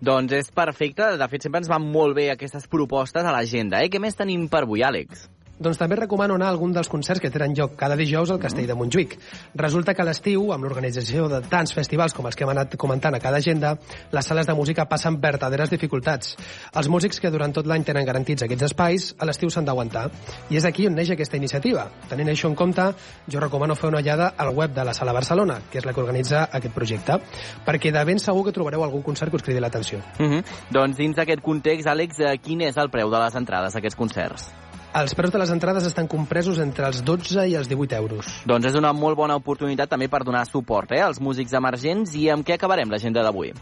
[0.00, 1.16] Doncs és perfecte.
[1.16, 3.80] De fet, sempre ens van molt bé aquestes propostes a l'agenda.
[3.80, 3.88] Eh?
[3.88, 5.35] Què més tenim per avui, Àlex?
[5.58, 8.66] Doncs també recomano anar a algun dels concerts que tenen lloc cada dijous al Castell
[8.68, 9.14] de Montjuïc.
[9.56, 13.16] Resulta que a l'estiu, amb l'organització de tants festivals com els que hem anat comentant
[13.16, 13.70] a cada agenda,
[14.12, 16.34] les sales de música passen verdaderes dificultats.
[16.76, 20.10] Els músics que durant tot l'any tenen garantits aquests espais, a l'estiu s'han d'aguantar.
[20.50, 21.86] I és aquí on neix aquesta iniciativa.
[22.10, 22.90] Tenint això en compte,
[23.32, 26.04] jo recomano fer una ullada al web de la Sala Barcelona, que és la que
[26.04, 27.16] organitza aquest projecte,
[27.64, 30.04] perquè de ben segur que trobareu algun concert que us cridi l'atenció.
[30.20, 30.44] Uh -huh.
[30.70, 33.96] Doncs dins d'aquest context, Àlex, eh, quin és el preu de les entrades a aquests
[33.96, 34.65] concerts?
[34.96, 38.30] Els preus de les entrades estan compresos entre els 12 i els 18 euros.
[38.48, 42.30] Doncs és una molt bona oportunitat també per donar suport eh, als músics emergents i
[42.32, 43.52] amb què acabarem l'agenda d'avui?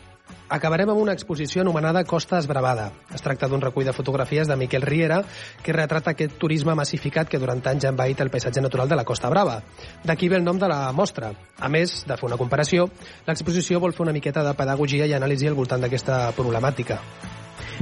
[0.54, 2.86] Acabarem amb una exposició anomenada Costa Esbravada.
[3.10, 5.24] Es tracta d'un recull de fotografies de Miquel Riera
[5.58, 9.08] que retrata aquest turisme massificat que durant anys ha envaït el paisatge natural de la
[9.08, 9.58] Costa Brava.
[10.06, 11.34] D'aquí ve el nom de la mostra.
[11.58, 12.92] A més de fer una comparació,
[13.26, 17.02] l'exposició vol fer una miqueta de pedagogia i anàlisi al voltant d'aquesta problemàtica.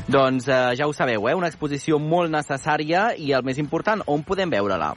[0.09, 1.35] Doncs eh, ja ho sabeu, eh?
[1.39, 4.95] una exposició molt necessària i el més important, on podem veure-la?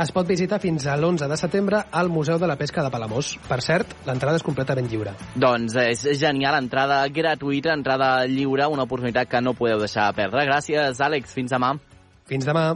[0.00, 3.34] Es pot visitar fins a l'11 de setembre al Museu de la Pesca de Palamós.
[3.44, 5.12] Per cert, l'entrada és completament lliure.
[5.36, 10.46] Doncs és genial, entrada gratuïta, entrada lliure, una oportunitat que no podeu deixar perdre.
[10.48, 11.36] Gràcies, Àlex.
[11.36, 11.74] Fins demà.
[12.24, 12.70] Fins demà.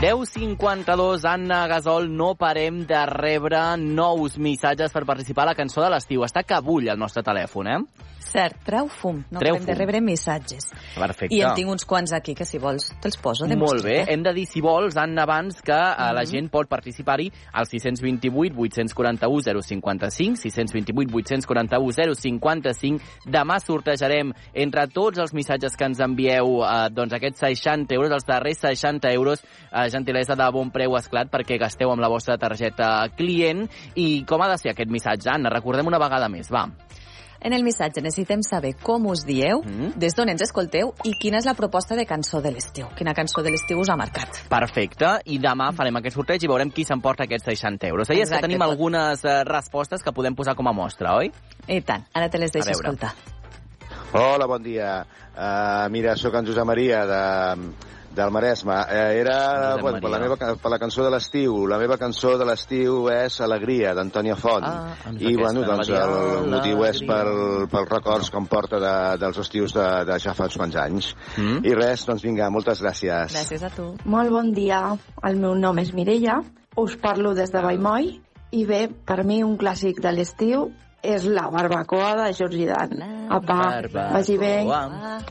[0.00, 5.88] 10.52, Anna Gasol, no parem de rebre nous missatges per participar a la cançó de
[5.88, 6.20] l'estiu.
[6.26, 7.78] Està que bull el nostre telèfon, eh?
[8.36, 9.22] Cert, treu fum.
[9.32, 9.78] No Treu treu de fum.
[9.80, 10.66] rebre missatges.
[10.94, 11.32] Perfecte.
[11.34, 13.46] I en tinc uns quants aquí, que si vols te'ls poso.
[13.56, 14.02] Molt bé.
[14.12, 16.26] Hem de dir, si vols, Anna, abans que mm la Mhm.
[16.30, 23.00] gent pot participar-hi al 628 841 055, 628 841 055.
[23.24, 28.26] Demà sortejarem entre tots els missatges que ens envieu eh, doncs aquests 60 euros, els
[28.26, 33.08] darrers 60 euros, eh, gentilesa de bon preu esclat perquè gasteu amb la vostra targeta
[33.16, 33.66] client.
[33.94, 35.48] I com ha de ser aquest missatge, Anna?
[35.48, 36.66] Recordem una vegada més, va.
[37.40, 39.92] En el missatge necessitem saber com us dieu, Mm.
[39.98, 42.86] des d'on ens escolteu i quina és la proposta de cançó de l'estiu.
[42.96, 44.40] Quina cançó de l'estiu us ha marcat.
[44.48, 48.08] Perfecte, i demà farem aquest sorteig i veurem qui s'emporta aquests 60 euros.
[48.08, 48.70] Deies que Exacte, tenim tot.
[48.70, 51.30] algunes eh, respostes que podem posar com a mostra, oi?
[51.68, 53.14] I tant, ara te les deixo escoltar.
[54.12, 55.04] Hola, bon dia.
[55.36, 57.72] Uh, mira, sóc en Josep Maria de,
[58.16, 58.74] del Maresme.
[58.74, 61.66] Uh, era bueno, per, la meva, per la cançó de l'estiu.
[61.70, 64.64] La meva cançó de l'estiu és Alegria, d'Antònia Font.
[64.66, 67.32] Ah, I, bueno, doncs el motiu és pel,
[67.72, 71.12] pels records que em porta de, dels estius de, de ja fa uns quants anys.
[71.36, 71.60] Mm.
[71.68, 73.36] I res, doncs vinga, moltes gràcies.
[73.36, 73.92] Gràcies a tu.
[74.08, 74.80] Molt bon dia,
[75.28, 76.40] el meu nom és Mireia,
[76.80, 78.14] us parlo des de Vallmoll
[78.56, 80.70] i bé, per mi un clàssic de l'estiu
[81.06, 82.96] és la barbacoa de Jordi Dan.
[83.36, 84.52] Apa, vagi bé.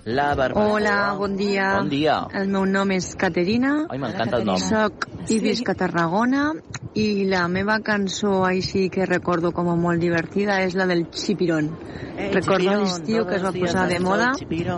[0.05, 0.73] La barbacoa.
[0.73, 1.69] Hola, bon dia.
[1.80, 2.17] Bon dia.
[2.34, 3.76] El meu nom és Caterina.
[3.89, 4.59] Ai, m'encanta el nom.
[4.59, 6.49] Soc i visc a Tarragona
[6.95, 11.71] i la meva cançó així que recordo com a molt divertida és la del Chipirón.
[12.15, 14.32] Eh, recordo l'estiu que es va posar de moda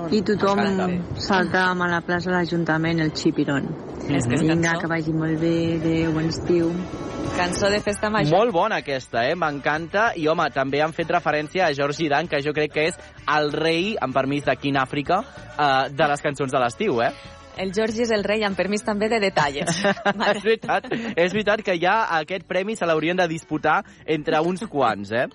[0.09, 0.63] i tothom
[1.21, 3.69] saltàvem a la plaça de l'Ajuntament el Chipirón.
[4.07, 6.71] És que és Vinga, que vagi molt bé, adéu, bon estiu.
[7.35, 8.31] Cançó de festa major.
[8.37, 9.35] Molt bona aquesta, eh?
[9.35, 10.11] M'encanta.
[10.15, 12.99] I, home, també han fet referència a George Dan, que jo crec que és
[13.35, 15.23] el rei, amb permís d'aquí en Àfrica,
[15.57, 17.11] eh, de les cançons de l'estiu, eh?
[17.57, 19.81] El Georgi és el rei, amb permís també de detalles.
[20.35, 25.11] és veritat, és veritat que ja aquest premi se l'haurien de disputar entre uns quants,
[25.11, 25.25] eh?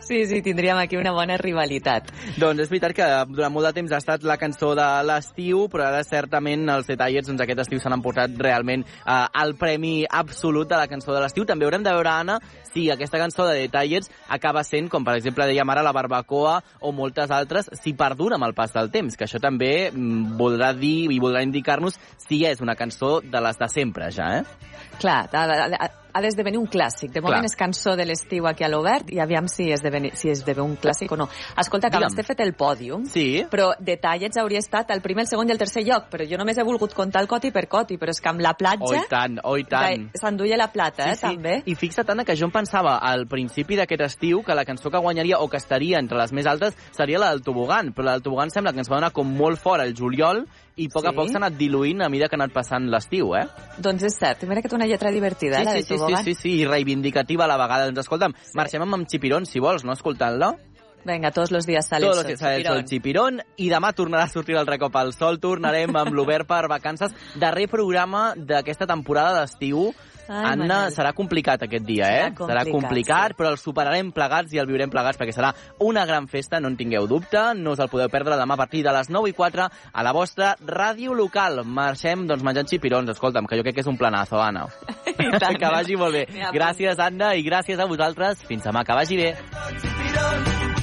[0.00, 2.08] Sí, sí, tindríem aquí una bona rivalitat.
[2.40, 5.86] Doncs és veritat que durant molt de temps ha estat la cançó de l'estiu, però
[5.88, 10.80] ara certament els Detallets doncs, aquest estiu s'han emportat realment eh, el premi absolut de
[10.80, 11.46] la cançó de l'estiu.
[11.48, 12.38] També haurem de veure, Anna,
[12.72, 16.92] si aquesta cançó de Detallets acaba sent, com per exemple dèiem ara, la Barbacoa o
[16.96, 21.10] moltes altres, si perdura amb el pas del temps, que això també mm, voldrà dir
[21.12, 24.89] i voldrà indicar-nos si és una cançó de les de sempre ja, eh?
[25.00, 25.44] Clar, ha,
[25.80, 27.12] ha, ha d'esdevenir un clàssic.
[27.14, 27.48] De moment Clar.
[27.50, 31.12] és cançó de l'estiu aquí a l'Obert i aviam si esdevé, si esdevé un clàssic
[31.14, 31.28] o no.
[31.56, 32.26] Escolta, que abans Digue'm.
[32.26, 33.44] t'he fet el pòdium, sí.
[33.50, 36.58] però Detallets hauria estat el primer, el segon i el tercer lloc, però jo només
[36.58, 39.08] he volgut contar el coti per coti, però és que amb la Oh, platja i
[39.08, 40.10] tant, oh, i tant.
[40.20, 41.62] s'enduia la plata, eh, també.
[41.64, 44.98] I fixa't, Anna, que jo em pensava al principi d'aquest estiu que la cançó que
[44.98, 48.22] guanyaria o que estaria entre les més altes seria la del tobogan, però la del
[48.26, 50.44] tobogan sembla que ens va donar com molt fort el juliol
[50.80, 51.16] i a poc a Sí.
[51.16, 53.44] poc s'ha anat diluint a mesura que ha anat passant l'estiu, eh?
[53.78, 55.98] Doncs és cert, mira que té una lletra divertida, Sí, la sí, del sí, sí,
[55.98, 56.24] tobogan.
[56.24, 57.86] sí, sí, i reivindicativa a la vegada.
[57.90, 59.92] Doncs escolta'm, marxem amb en Chipirón, si vols, no?
[59.92, 60.54] Escoltant-la.
[61.02, 62.36] Vinga, tots los días sale Todos el sol.
[62.36, 63.38] sale el sol, Chipirón.
[63.38, 67.14] Chipirón, i demà tornarà a sortir el recop al sol, tornarem amb l'Obert per vacances,
[67.40, 69.94] darrer programa d'aquesta temporada d'estiu.
[70.30, 70.94] Ai, Anna, Manel.
[70.94, 72.34] serà complicat aquest dia, Serà eh?
[72.38, 75.50] serà complicat, complicat, però el superarem plegats i el viurem plegats perquè serà
[75.82, 78.84] una gran festa, no en tingueu dubte, no us el podeu perdre demà a partir
[78.86, 81.64] de les 9 i 4 a la vostra ràdio local.
[81.66, 84.68] Marxem, doncs, menjant xipirons, escolta'm, que jo crec que és un planazo, Anna.
[85.42, 85.58] tant.
[85.60, 86.24] que vagi molt bé.
[86.54, 88.46] Gràcies, Anna, i gràcies a vosaltres.
[88.48, 89.34] Fins demà, que vagi bé.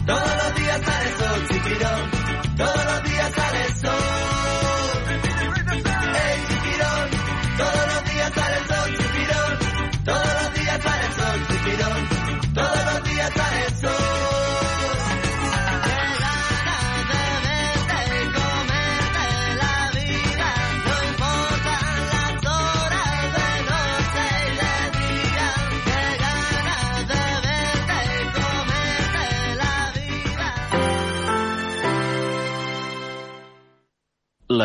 [0.08, 2.12] Todos los días sale sol, chipirón.
[2.58, 4.17] Todos los días sale sol.